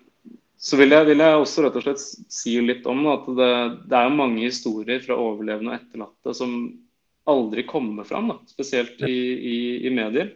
[0.60, 2.02] Så vil, jeg, vil, jeg, også rett og slett
[2.32, 3.52] si litt om at det,
[3.88, 6.56] det er mange historier fra overlevende og etterlatte som
[7.30, 9.16] aldri kommer fram, da, spesielt i,
[9.52, 9.56] i,
[9.88, 10.34] i, medier.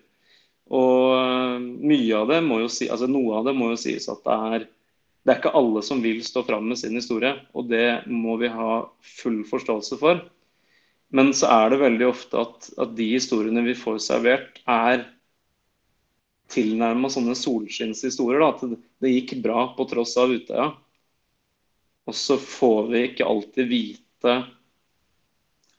[0.73, 4.25] Og mye av det må jo si, altså noe av det må jo sies at
[4.25, 4.67] det er
[5.25, 8.51] det er ikke alle som vil stå fram med sin historie, og det må vi
[8.53, 8.83] ha
[9.23, 10.21] full forståelse for.
[11.17, 15.07] Men så er det veldig ofte at, at de historiene vi får servert, er
[16.55, 18.45] tilnærma sånne solskinnshistorier.
[18.47, 20.71] At det, gikk bra på tross av Utøya.
[22.05, 24.37] Og så får vi ikke alltid vite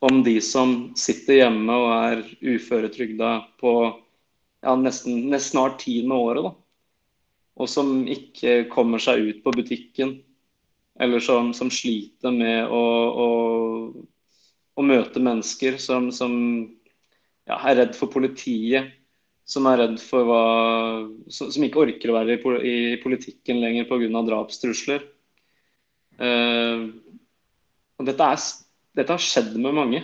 [0.05, 6.49] om de som sitter hjemme og er uføretrygda på ja, nesten, nesten snart tiende året.
[6.49, 6.53] da.
[7.55, 10.17] Og som ikke kommer seg ut på butikken.
[10.99, 12.83] Eller som, som sliter med å,
[13.23, 13.29] å
[14.75, 16.35] å møte mennesker som, som
[17.47, 18.91] ja, er redd for politiet,
[19.45, 20.43] som er redd for hva
[21.29, 24.23] Som, ikke orker å være i, politikken lenger pga.
[24.25, 25.05] drapstrusler.
[26.15, 26.95] Uh,
[27.99, 28.43] og dette, er,
[28.97, 30.01] dette, har skjedd med mange.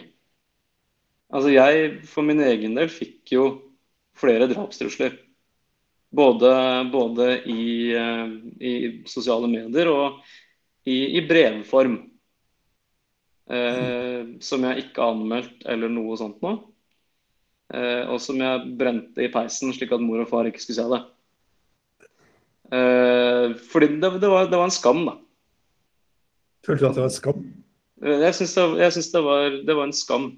[1.31, 3.45] Altså jeg for min egen del fikk jo
[4.19, 5.17] flere drapstrusler.
[6.11, 6.51] Både,
[6.91, 7.65] både i,
[7.95, 8.73] uh, i,
[9.07, 10.21] sosiale medier og
[10.85, 12.01] i, i brevform.
[13.51, 16.70] Eh, som jeg ikke har anmeldt eller noe sånt noe.
[17.71, 20.87] Eh, og som jeg brente i peisen, slik at mor og far ikke skulle se
[20.91, 21.01] det.
[22.71, 25.17] Eh, fordi det, det, var, det, var, en skam, da.
[26.67, 27.43] Følte du at det var en skam?
[28.03, 30.31] Eh, jeg syns det, det, var, det var en skam.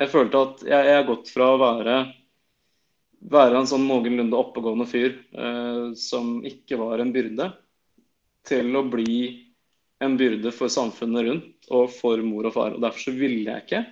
[0.00, 1.98] Jeg følte at jeg, jeg har gått fra å være
[3.32, 7.50] være en sånn noenlunde oppegående fyr eh, som ikke var en byrde,
[8.44, 9.20] til å bli
[10.04, 12.74] en byrde for samfunnet rundt og for mor og far.
[12.76, 13.84] og Derfor så ville jeg ikke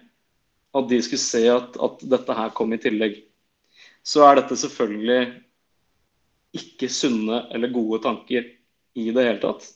[0.72, 3.18] at de skulle se at, at dette her kom i tillegg.
[4.02, 5.20] Så er dette selvfølgelig
[6.58, 8.48] ikke sunne eller gode tanker
[8.98, 9.68] i det hele tatt.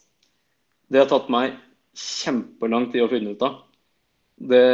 [0.88, 1.56] Det har tatt meg
[1.96, 3.60] kjempelang tid å finne ut av.
[4.36, 4.64] Det,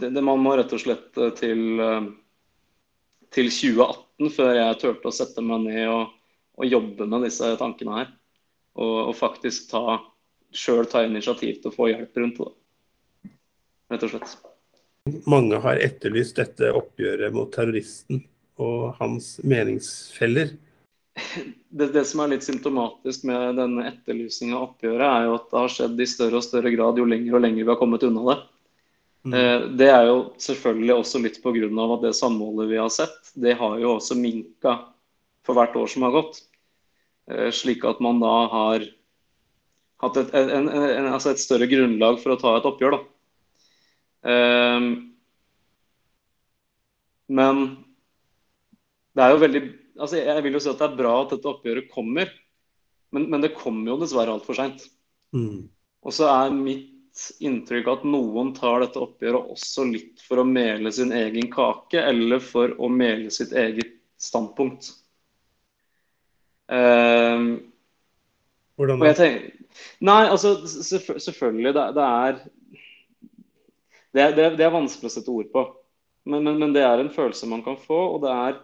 [0.00, 1.62] det, det man må rett og slett til,
[3.34, 6.16] til 2018 før jeg turte å sette meg ned og,
[6.58, 8.14] og jobbe med disse tankene her.
[8.78, 10.00] Og, og faktisk ta
[10.52, 12.52] sjøl ta initiativ til å få hjelp rundt det.
[13.92, 14.51] Rett og slett.
[15.26, 18.22] Mange har etterlyst dette oppgjøret mot terroristen
[18.62, 20.52] og hans meningsfeller.
[21.68, 25.58] Det, det som er litt symptomatisk med denne etterlysninga av oppgjøret, er jo at det
[25.58, 28.24] har skjedd i større og større grad jo lenger og lenger vi har kommet unna
[28.28, 28.38] det.
[29.22, 29.34] Mm.
[29.38, 31.68] Eh, det er jo selvfølgelig også litt pga.
[31.96, 34.78] at det samholdet vi har sett, det har jo også minka
[35.46, 36.42] for hvert år som har gått.
[37.30, 38.86] Eh, slik at man da har
[40.02, 42.98] hatt et, en, en, altså et, større grunnlag for å ta et oppgjør.
[42.98, 43.11] Um,
[47.32, 47.62] men
[49.12, 49.62] det er jo veldig
[50.02, 52.30] altså Jeg vil jo si at det er bra at dette oppgjøret kommer,
[53.12, 54.86] men, men det kommer jo dessverre altfor seint.
[55.36, 55.68] Mm.
[56.02, 56.88] Og så er mitt
[57.44, 62.40] inntrykk at noen tar dette oppgjøret også litt for å mele sin egen kake, eller
[62.42, 64.88] for å mele sitt eget standpunkt.
[66.72, 67.52] Um,
[68.80, 69.28] Hvordan da?
[70.04, 71.74] Nei, altså selvfølgelig.
[71.76, 72.40] Det, det er
[74.12, 75.64] det, det, det, er vanskelig å sette ord på.
[76.28, 77.98] Men, men, men, det er en følelse man kan få.
[78.14, 78.58] Og det er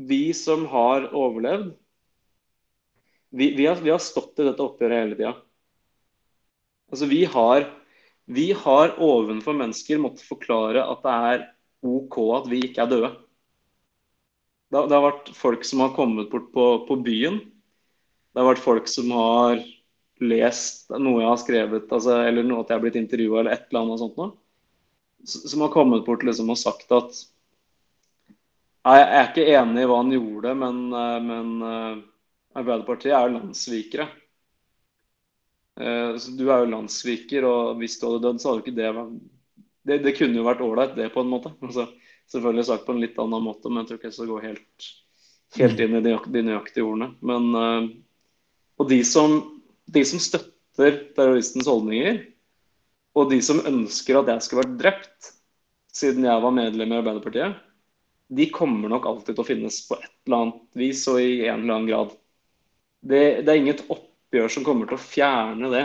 [0.00, 1.74] vi som har overlevd
[3.32, 5.32] Vi, vi, har, vi har, stått i dette oppgjøret hele tida.
[6.92, 7.64] Altså, vi har,
[8.28, 11.46] vi har ovenfor mennesker måttet forklare at det er
[11.88, 13.10] OK at vi ikke er døde.
[14.68, 17.40] Det, det har vært folk som har kommet bort på, på byen.
[18.32, 19.64] Det har vært folk som har
[20.22, 23.66] lest noe jeg har skrevet, altså, eller noe at jeg har blitt intervjua, eller et
[23.68, 24.34] eller annet sånt noe,
[25.24, 27.20] som har kommet bort liksom, og sagt at
[28.82, 32.00] Jeg er ikke enig i hva han gjorde, men, eh, men uh,
[32.58, 34.08] Arbeiderpartiet er jo landssvikere.
[35.72, 38.90] Så du er jo landssviker, og hvis du hadde dødd, så hadde jo ikke det
[38.92, 39.14] vært
[39.88, 41.54] det, det, kunne jo vært ålreit, det, på en måte.
[41.64, 41.86] Altså,
[42.28, 44.88] selvfølgelig sagt på en litt annen måte, men jeg tror ikke jeg skal gå helt,
[45.56, 47.08] helt inn i de, de nøyaktige ordene.
[47.24, 47.96] Men,
[48.76, 49.38] og de som
[49.92, 52.22] de som støtter terroristens holdninger,
[53.12, 55.32] og de som ønsker at jeg skulle vært drept,
[55.92, 57.58] siden jeg var medlem i Arbeiderpartiet,
[58.32, 61.64] de kommer nok alltid til å finnes på et eller annet vis og i en
[61.64, 62.14] eller annen grad.
[63.02, 65.82] Det, det er inget oppgjør som kommer til å fjerne det.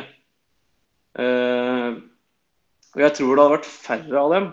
[1.17, 1.97] Uh,
[2.95, 4.47] og jeg tror det hadde vært færre av dem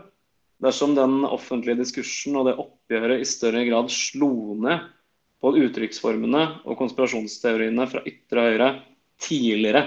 [0.65, 4.87] dersom den offentlige diskursen og det oppgjøret i større grad slo ned
[5.45, 8.69] på uttrykksformene og konspirasjonsteoriene fra ytre høyre
[9.21, 9.85] tidligere.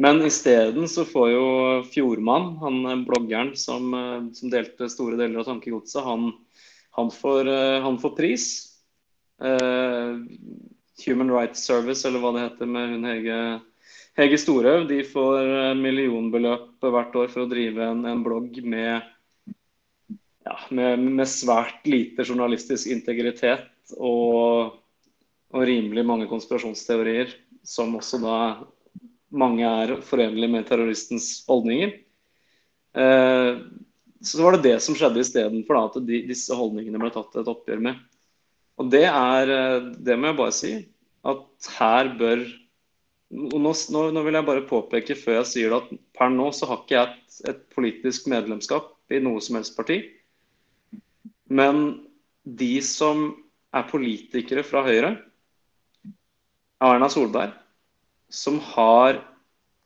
[0.00, 1.46] Men isteden så får jo
[1.92, 6.30] Fjordmann, han eh, bloggeren som, eh, som delte store deler av tankegodset, han,
[6.96, 7.10] han,
[7.44, 8.46] eh, han får pris.
[9.40, 10.20] Uh,
[11.06, 13.36] Human Rights Service, eller hva det heter med hun Hege,
[14.20, 19.00] Hege Storhaug, de får millionbeløp hvert år for å drive en, en blogg med
[20.44, 24.76] ja, med, med, svært lite journalistisk integritet og,
[25.54, 27.32] og, rimelig mange konspirasjonsteorier,
[27.64, 28.36] som også da
[29.30, 31.94] mange er forenlige med terroristens holdninger.
[32.98, 33.60] Eh,
[34.20, 37.84] så var det det som skjedde istedenfor at de, disse holdningene ble tatt et oppgjør
[37.86, 38.00] med.
[38.80, 40.72] Og det er eh, Det må jeg bare si.
[41.30, 42.44] At her bør
[43.30, 46.80] nå, nå, vil jeg bare påpeke før jeg sier det at per nå så har
[46.82, 50.00] ikke jeg et, et politisk medlemskap i noe som helst parti.
[51.50, 52.00] Men
[52.42, 53.28] de som
[53.76, 55.12] er politikere fra Høyre,
[56.82, 57.52] Erna Solberg,
[58.30, 59.20] som har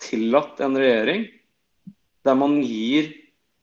[0.04, 1.26] tillatt en regjering
[2.24, 3.10] der man gir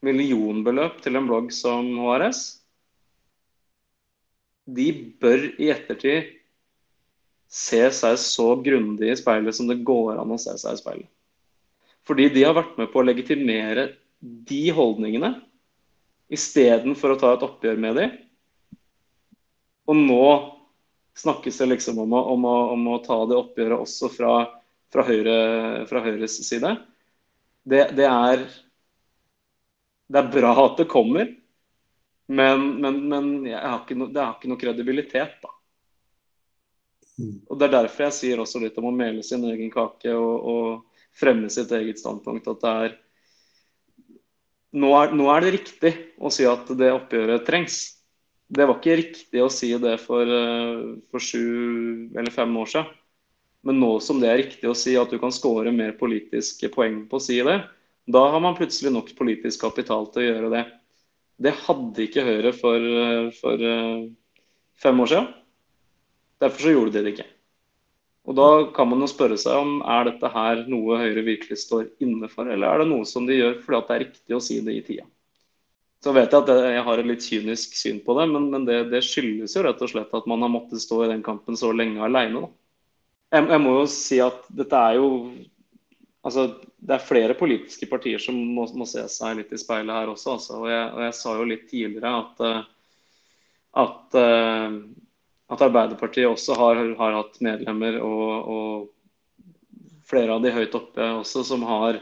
[0.02, 2.42] millionbeløp til en blogg som HRS,
[4.66, 4.88] de
[5.22, 6.30] bør i ettertid
[7.52, 11.10] se seg så grundig i speilet som det går an å se seg i speilet.
[12.06, 15.34] Fordi de har vært med på å legitimere de holdningene
[16.32, 18.06] istedenfor å ta et oppgjør med de.
[19.90, 20.24] Og nå
[21.18, 24.32] snakkes det liksom om å, om å, om å ta det oppgjøret også fra,
[24.92, 25.36] fra, Høyre,
[25.90, 26.74] fra Høyres side.
[27.62, 28.44] Det, det, er
[30.10, 31.30] Det er bra at det kommer,
[32.32, 35.52] men, men, men har no, det har ikke noe kredibilitet, da.
[37.20, 37.38] Mm.
[37.46, 40.46] Og Det er derfor jeg sier også litt om å mele sin egen kake og,
[40.52, 42.48] og fremme sitt eget standpunkt.
[42.48, 42.94] At det er
[44.72, 47.82] nå, er nå, er det riktig å si at det oppgjøret trengs.
[48.52, 50.80] Det var ikke riktig å si det for, eh,
[51.12, 52.90] for sju eller fem år siden.
[53.66, 57.04] Men nå som det er riktig å si at du kan skåre mer politiske poeng
[57.10, 57.60] på å si det,
[58.10, 60.64] da har man plutselig nok politisk kapital til å gjøre det.
[61.42, 62.88] Det hadde ikke Høyre for,
[63.38, 64.08] for eh,
[64.82, 65.30] fem år siden.
[66.42, 67.28] Derfor så gjorde de det ikke.
[68.26, 71.88] Og Da kan man jo spørre seg om er dette her noe Høyre virkelig står
[72.04, 74.60] inne for, eller er det noe som de gjør fordi det er riktig å si
[74.62, 75.06] det i tida.
[76.02, 78.78] Så vet jeg at jeg har et litt kynisk syn på det, men, men det,
[78.90, 81.70] det, skyldes jo rett og slett at man har måttet stå i den kampen så
[81.74, 82.48] lenge alene.
[83.32, 85.08] Jeg, jeg, må jo si at dette er jo
[86.22, 86.44] Altså,
[86.78, 90.36] det er flere politiske partier som må, må se seg litt i speilet her også.
[90.36, 90.58] Altså.
[90.60, 92.42] Og, jeg, og, jeg, sa jo litt tidligere at,
[93.82, 94.20] at
[95.52, 98.88] at Arbeiderpartiet også har, har hatt medlemmer, og, og,
[100.08, 101.98] flere av de høyt oppe også, som har,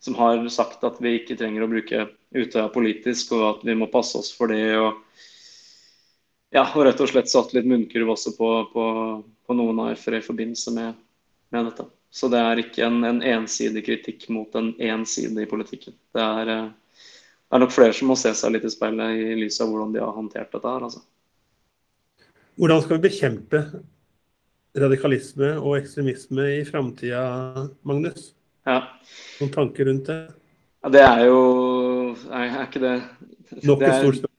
[0.00, 3.88] som har, sagt at vi ikke trenger å bruke Utøya politisk, og at vi må
[3.92, 4.76] passe oss for det.
[4.78, 5.00] og
[6.54, 8.84] ja, og rett og slett satt litt munnkurv også på, på,
[9.46, 11.00] på noen AF-ere i forbindelse med,
[11.50, 11.88] med, dette.
[12.14, 15.96] Så det er ikke en, en ensidig kritikk mot en ensidig i politikken.
[16.14, 19.34] Det er, eh, det er nok flere som må se seg litt i speilet i
[19.40, 20.86] lys av hvordan de har håndtert dette her.
[20.86, 21.02] altså.
[22.54, 23.64] Hvordan skal vi bekjempe
[24.78, 27.24] radikalisme og ekstremisme i framtida,
[27.82, 28.30] Magnus?
[28.66, 28.78] Ja.
[29.40, 30.20] Noen tanker rundt det?
[30.84, 31.40] Ja, det er jo
[32.28, 32.94] Nei, er ikke det
[33.64, 34.33] Nok et stort spørsmål.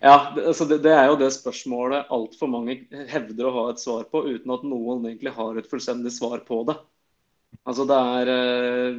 [0.00, 2.78] Ja, det, altså det, det, er jo det spørsmålet altfor mange
[3.10, 6.62] hevder å ha et svar på, uten at noen egentlig har et fullstendig svar på
[6.68, 6.76] det.
[7.64, 8.98] Altså det er eh,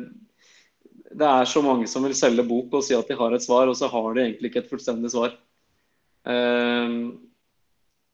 [1.15, 3.69] Det er så mange som vil selge bok og si at de har et svar,
[3.69, 5.35] og så har de egentlig ikke et fullstendig svar.
[6.25, 7.13] Uh,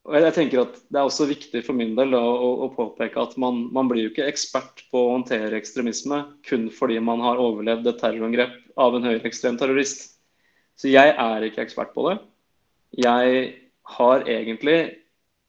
[0.03, 3.21] og jeg tenker at Det er også viktig for min del da, å, å, påpeke
[3.21, 7.39] at man, man, blir jo ikke ekspert på å håndtere ekstremisme kun fordi man har
[7.39, 10.09] overlevd et terrorangrep av en høyreekstrem terrorist.
[10.75, 12.17] Så jeg er ikke ekspert på det.
[12.91, 13.41] Jeg
[13.97, 14.79] har egentlig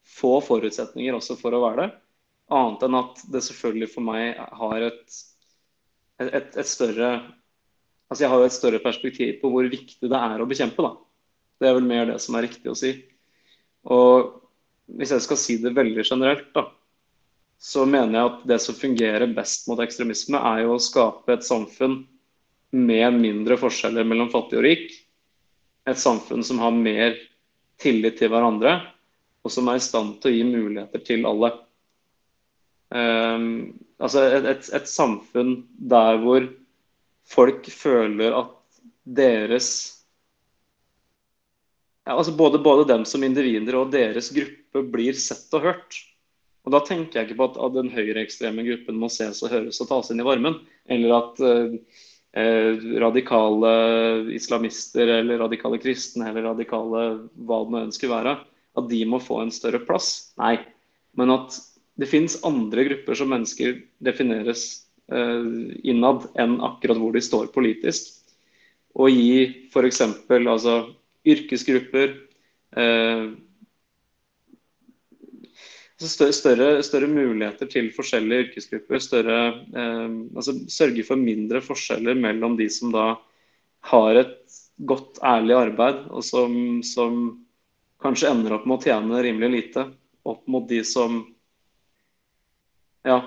[0.06, 1.90] få forutsetninger også for å være det.
[2.52, 5.20] Annet enn at det selvfølgelig for meg har et,
[6.22, 7.14] et, et større
[8.12, 10.84] Altså jeg har jo et større perspektiv på hvor viktig det er å bekjempe.
[10.84, 10.90] da.
[11.56, 12.90] Det er vel mer det som er riktig å si.
[13.88, 14.34] Og
[14.98, 16.66] hvis jeg skal si det veldig generelt, da,
[17.56, 21.46] så mener jeg at det som fungerer best mot ekstremisme, er jo å skape et
[21.46, 22.02] samfunn
[22.76, 24.92] med mindre forskjeller mellom fattig og rik.
[25.88, 27.16] Et samfunn som har mer
[27.80, 28.78] tillit til hverandre,
[29.42, 31.52] og som er i stand til å gi muligheter til alle.
[32.92, 33.46] Um,
[34.02, 36.44] altså et, et, et, samfunn der hvor
[37.32, 38.52] folk føler at
[39.02, 39.70] deres
[42.04, 45.98] ja, altså både, både, dem som individer og deres gruppe blir sett og hørt.
[46.66, 49.80] Og Da tenker jeg ikke på at, at den høyreekstreme gruppen må ses og høres
[49.82, 50.58] og tas inn i varmen.
[50.90, 51.78] Eller at eh,
[52.32, 53.72] radikale
[54.32, 57.02] islamister eller radikale kristne eller radikale
[57.36, 58.38] hva det nå ønsker være,
[58.78, 60.32] at de må få en større plass.
[60.40, 60.56] Nei.
[61.18, 61.58] Men at
[62.00, 64.64] det finnes andre grupper som mennesker defineres
[65.12, 68.14] eh, innad enn akkurat hvor de står politisk.
[68.96, 70.00] Og gi f.eks.
[70.30, 70.76] altså
[71.28, 72.16] yrkesgrupper.
[72.76, 73.26] Eh,
[76.08, 79.02] større, større, muligheter til forskjellige yrkesgrupper.
[79.02, 79.38] Større,
[79.74, 83.12] eh, altså sørge for mindre forskjeller mellom de som da
[83.92, 84.38] har et
[84.86, 86.54] godt, ærlig arbeid, og som,
[86.86, 87.20] som
[88.02, 89.86] kanskje ender opp med å tjene rimelig lite
[90.26, 91.20] opp mot de som
[93.06, 93.18] ja,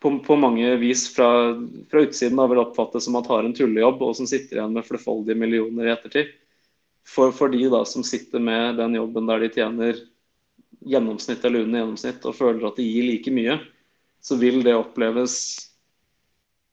[0.00, 1.54] på, på mange vis fra,
[1.90, 4.86] fra utsiden da vil oppfattes som at har en tullejobb, og som sitter igjen med
[4.86, 6.32] flerfoldige millioner i ettertid.
[7.08, 10.02] For, for de da som sitter med den jobben der de tjener
[10.88, 13.58] gjennomsnitt eller under gjennomsnitt og føler at de gir like mye,
[14.22, 15.36] så vil det oppleves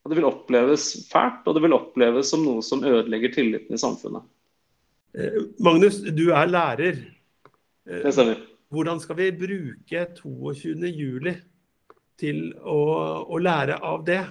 [0.09, 4.25] det vil oppleves fælt, og det vil oppleves som noe som ødelegger tilliten i samfunnet.
[5.13, 7.01] Eh, Magnus, du er lærer.
[7.85, 8.41] Eh, det stemmer.
[8.73, 11.29] Hvordan skal vi bruke 22.07
[12.21, 12.79] til å,
[13.25, 14.21] å, lære av det?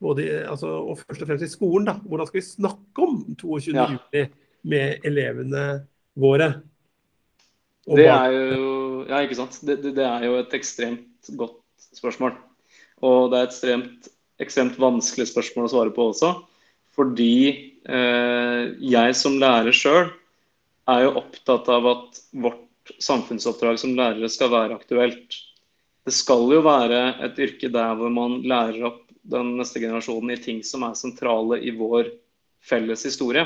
[0.00, 1.88] Både, altså, og først og fremst i skolen.
[1.90, 1.96] da.
[2.04, 4.26] Hvordan skal vi snakke om 22.07 ja.
[4.68, 5.68] med elevene
[6.18, 6.52] våre?
[7.88, 9.60] det er jo Ja, ikke sant.
[9.62, 11.58] Det, det, er jo et ekstremt godt
[11.94, 12.34] spørsmål.
[13.06, 16.32] Og det er et ekstremt ekstremt vanskelig spørsmål å svare på også.
[16.98, 17.34] Fordi
[17.86, 20.08] eh, jeg som lærer sjøl
[20.88, 25.36] er jo opptatt av at vårt samfunnsoppdrag som lærere skal være aktuelt.
[26.06, 30.40] Det skal jo være et yrke der hvor man lærer opp den neste generasjonen i
[30.40, 32.08] ting som er sentrale i vår
[32.64, 33.44] felles historie.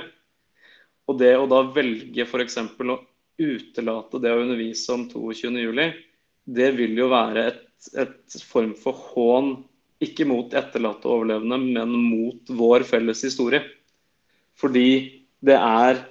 [1.11, 2.61] Og det å da velge f.eks.
[2.62, 2.98] å
[3.43, 5.93] utelate det å undervise om 22.07,
[6.45, 7.62] det vil jo være et,
[7.99, 9.55] et form for hån
[10.03, 13.62] ikke mot etterlatte overlevende, men mot vår felles historie.
[14.59, 16.03] Fordi det er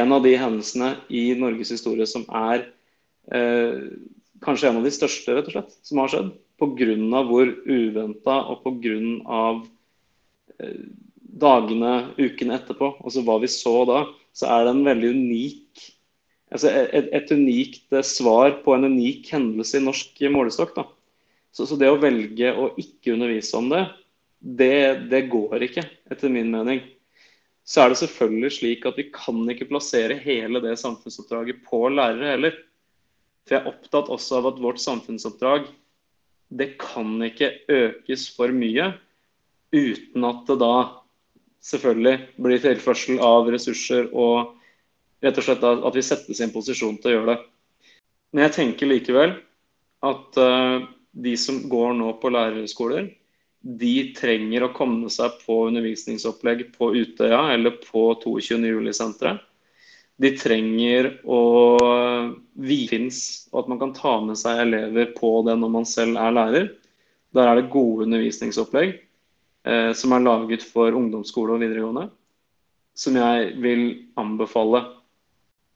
[0.00, 2.64] en av de hendelsene i Norges historie som er
[3.32, 3.84] eh,
[4.44, 6.32] kanskje en av de største rett og slett, som har skjedd.
[6.54, 7.20] Pga.
[7.26, 9.40] hvor uventa og pga.
[10.62, 10.84] Eh,
[11.34, 15.82] dagene, ukene etterpå, altså hva vi så da, så er det en veldig unik
[16.52, 20.80] altså et, et unikt svar på en unik hendelse i norsk målestokk.
[21.54, 23.84] Så, så, det å velge å ikke undervise om det,
[24.40, 24.74] det,
[25.12, 26.82] det går ikke, etter min mening.
[27.64, 32.34] Så er det selvfølgelig slik at vi kan ikke plassere hele det samfunnsoppdraget på lærere
[32.34, 32.58] heller.
[33.44, 35.70] For jeg er opptatt også av at vårt samfunnsoppdrag
[36.54, 38.92] det kan ikke økes for mye
[39.74, 40.74] uten at det da
[41.64, 44.52] selvfølgelig blir tilførsel av ressurser og
[45.22, 47.38] rett og slett at vi settes i en posisjon til å gjøre det.
[48.34, 49.36] Men jeg tenker likevel
[50.04, 53.12] at uh, de som går nå på lærerskoler,
[53.64, 58.58] de trenger å komme seg på undervisningsopplegg på Utøya eller på 22.
[58.74, 59.40] juli-senteret.
[60.20, 61.40] De trenger å
[62.88, 66.36] fins, og at man kan ta med seg elever på det når man selv er
[66.36, 66.68] lærer.
[67.34, 68.92] Der er det gode undervisningsopplegg
[69.66, 72.10] eh, som er laget for ungdomsskole og videregående,
[72.94, 73.84] som jeg vil
[74.20, 74.84] anbefale.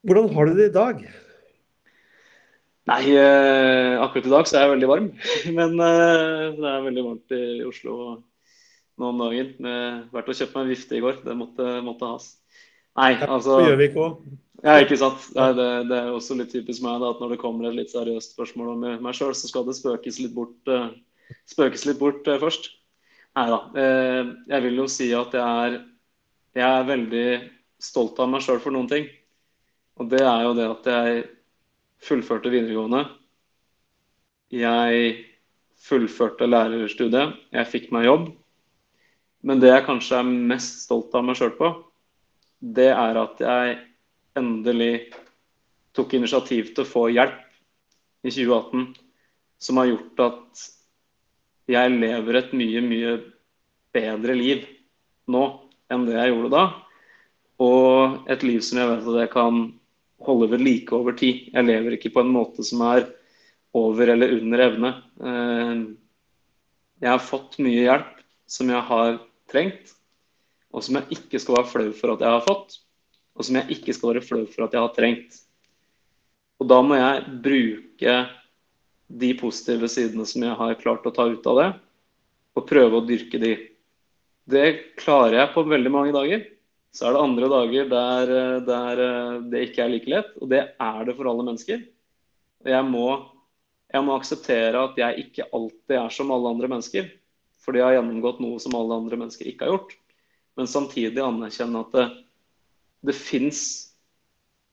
[0.07, 1.01] Hvordan har du det i dag?
[2.89, 5.09] Nei, eh, akkurat i dag så er jeg veldig varm.
[5.59, 7.97] Men eh, det er veldig varmt i Oslo
[8.99, 9.51] nå om dagen.
[9.59, 11.19] Jeg vært og kjøpt meg en vifte i går.
[11.27, 12.31] Det måtte, måtte has.
[12.99, 14.23] Nei, altså vi ikke òg.
[14.65, 15.29] Ja, ikke sant.
[15.37, 17.93] Nei, det, det, er også litt typisk meg da, at når det kommer et litt
[17.93, 20.89] seriøst spørsmål om meg sjøl, så skal det spøkes litt bort, uh,
[21.51, 22.73] spøkes litt bort først.
[23.39, 23.61] Nei da.
[24.51, 25.79] Jeg vil jo si at jeg er,
[26.59, 27.29] jeg er veldig
[27.79, 29.07] stolt av meg sjøl for noen ting.
[29.99, 31.23] Og det er jo det at jeg
[32.07, 33.03] fullførte videregående.
[34.55, 35.17] Jeg
[35.83, 37.35] fullførte lærerstudiet.
[37.53, 38.29] Jeg fikk meg jobb.
[39.43, 41.71] Men det jeg kanskje er mest stolt av meg sjøl på,
[42.59, 43.77] det er at jeg
[44.39, 45.11] endelig
[45.95, 47.39] tok initiativ til å få hjelp
[48.27, 48.89] i 2018,
[49.63, 50.65] som har gjort at
[51.71, 53.15] jeg lever et mye, mye
[53.95, 54.67] bedre liv
[55.31, 55.45] nå
[55.93, 56.65] enn det jeg gjorde da.
[57.63, 59.63] Og et liv som jeg vet at jeg kan
[60.25, 61.49] holde ved like over tid.
[61.53, 63.07] Jeg lever ikke på en måte som er
[63.77, 64.93] over eller under evne.
[65.23, 65.83] Eh,
[67.05, 68.15] jeg har fått mye hjelp
[68.49, 69.19] som jeg har
[69.51, 69.93] trengt,
[70.75, 72.81] og som jeg ikke skal være flau for at jeg har fått,
[73.39, 75.39] og som jeg ikke skal være flau for at jeg har trengt.
[76.59, 78.17] Og da må jeg bruke
[79.09, 81.69] de positive sidene som jeg har klart å ta ut av det,
[82.59, 83.55] og prøve å dyrke de.
[84.49, 86.43] Det klarer jeg på veldig mange dager.
[86.99, 88.31] Så er det andre dager der,
[88.67, 89.01] der,
[89.47, 91.85] det ikke er like lett, og det er det for alle mennesker.
[92.67, 93.05] Jeg må,
[93.95, 97.07] jeg må akseptere at jeg ikke alltid er som alle andre mennesker.
[97.63, 99.95] Fordi jeg har gjennomgått noe som alle andre mennesker ikke har gjort.
[100.59, 102.09] Men samtidig anerkjenne at det,
[103.07, 103.63] det fins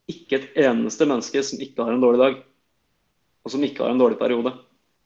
[0.10, 2.42] ikke et eneste menneske som ikke har en dårlig dag.
[3.46, 4.56] Og som ikke har en dårlig periode.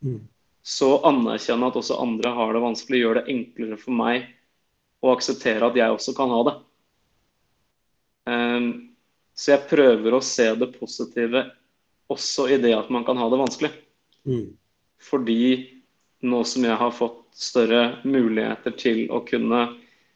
[0.05, 0.23] Mm.
[0.63, 4.31] Så anerkjenne at også andre har det vanskelig, gjør det enklere for meg
[5.03, 6.57] å akseptere at jeg også kan ha det.
[8.29, 8.69] Ehm,
[9.33, 11.45] så jeg prøver å se det positive
[12.11, 13.71] også i det at man kan ha det vanskelig.
[14.27, 14.47] Mm.
[15.09, 15.43] Fordi
[16.27, 19.61] nå som jeg har fått større muligheter til å kunne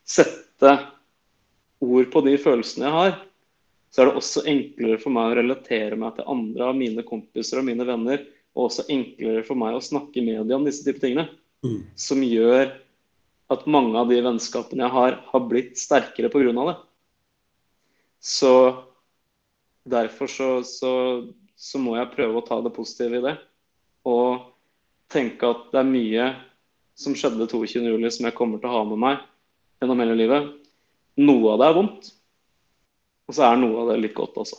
[0.03, 0.74] sette
[1.84, 3.16] ord på de følelsene jeg har,
[3.93, 7.61] så er det også enklere for meg å relatere meg til andre av mine kompiser
[7.61, 8.24] og mine venner.
[8.53, 11.28] Og også enklere for meg å snakke i media om disse type tingene.
[11.64, 11.84] Mm.
[11.97, 12.74] Som gjør
[13.53, 16.51] at mange av de vennskapene jeg har, har blitt sterkere pga.
[16.57, 16.76] det.
[18.24, 18.84] Så
[19.84, 20.91] derfor så, så,
[21.55, 23.36] så, må jeg prøve å ta det positive i det.
[24.07, 24.45] Og
[25.11, 26.30] tenke at det er mye
[26.95, 29.19] som skjedde 22.07 som jeg kommer til å ha med meg
[29.82, 30.49] gjennom hele livet.
[31.19, 32.09] Noe av det er vondt,
[33.28, 34.57] og så er noe av det litt godt også.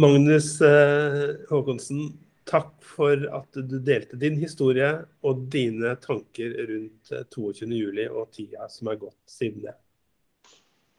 [0.00, 2.06] Magnus eh, Håkonsen,
[2.48, 4.94] takk for at du delte din historie
[5.28, 7.68] og dine tanker rundt 22.07
[8.00, 9.76] eh, og tida som er gått siden det.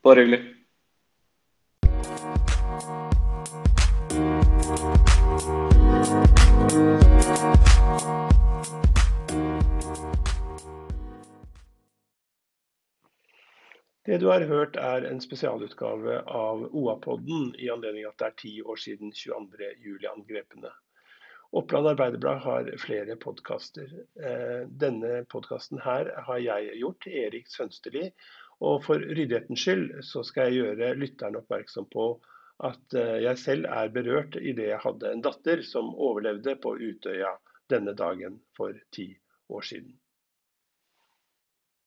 [0.06, 0.63] Bare hyggelig.
[14.06, 18.52] Det du har hørt er en spesialutgave av OA-podden i anledning at det er ti
[18.62, 20.70] år siden 22.07-angrepene.
[21.54, 23.90] Oppland Arbeiderblad har flere podkaster.
[24.20, 28.10] Eh, denne podkasten her har jeg gjort, Erik Sønsterli.
[28.64, 32.06] Og for ryddighetens skyld så skal jeg gjøre lytteren oppmerksom på
[32.64, 37.34] at eh, jeg selv er berørt idet jeg hadde en datter som overlevde på Utøya
[37.74, 39.10] denne dagen for ti
[39.50, 39.98] år siden.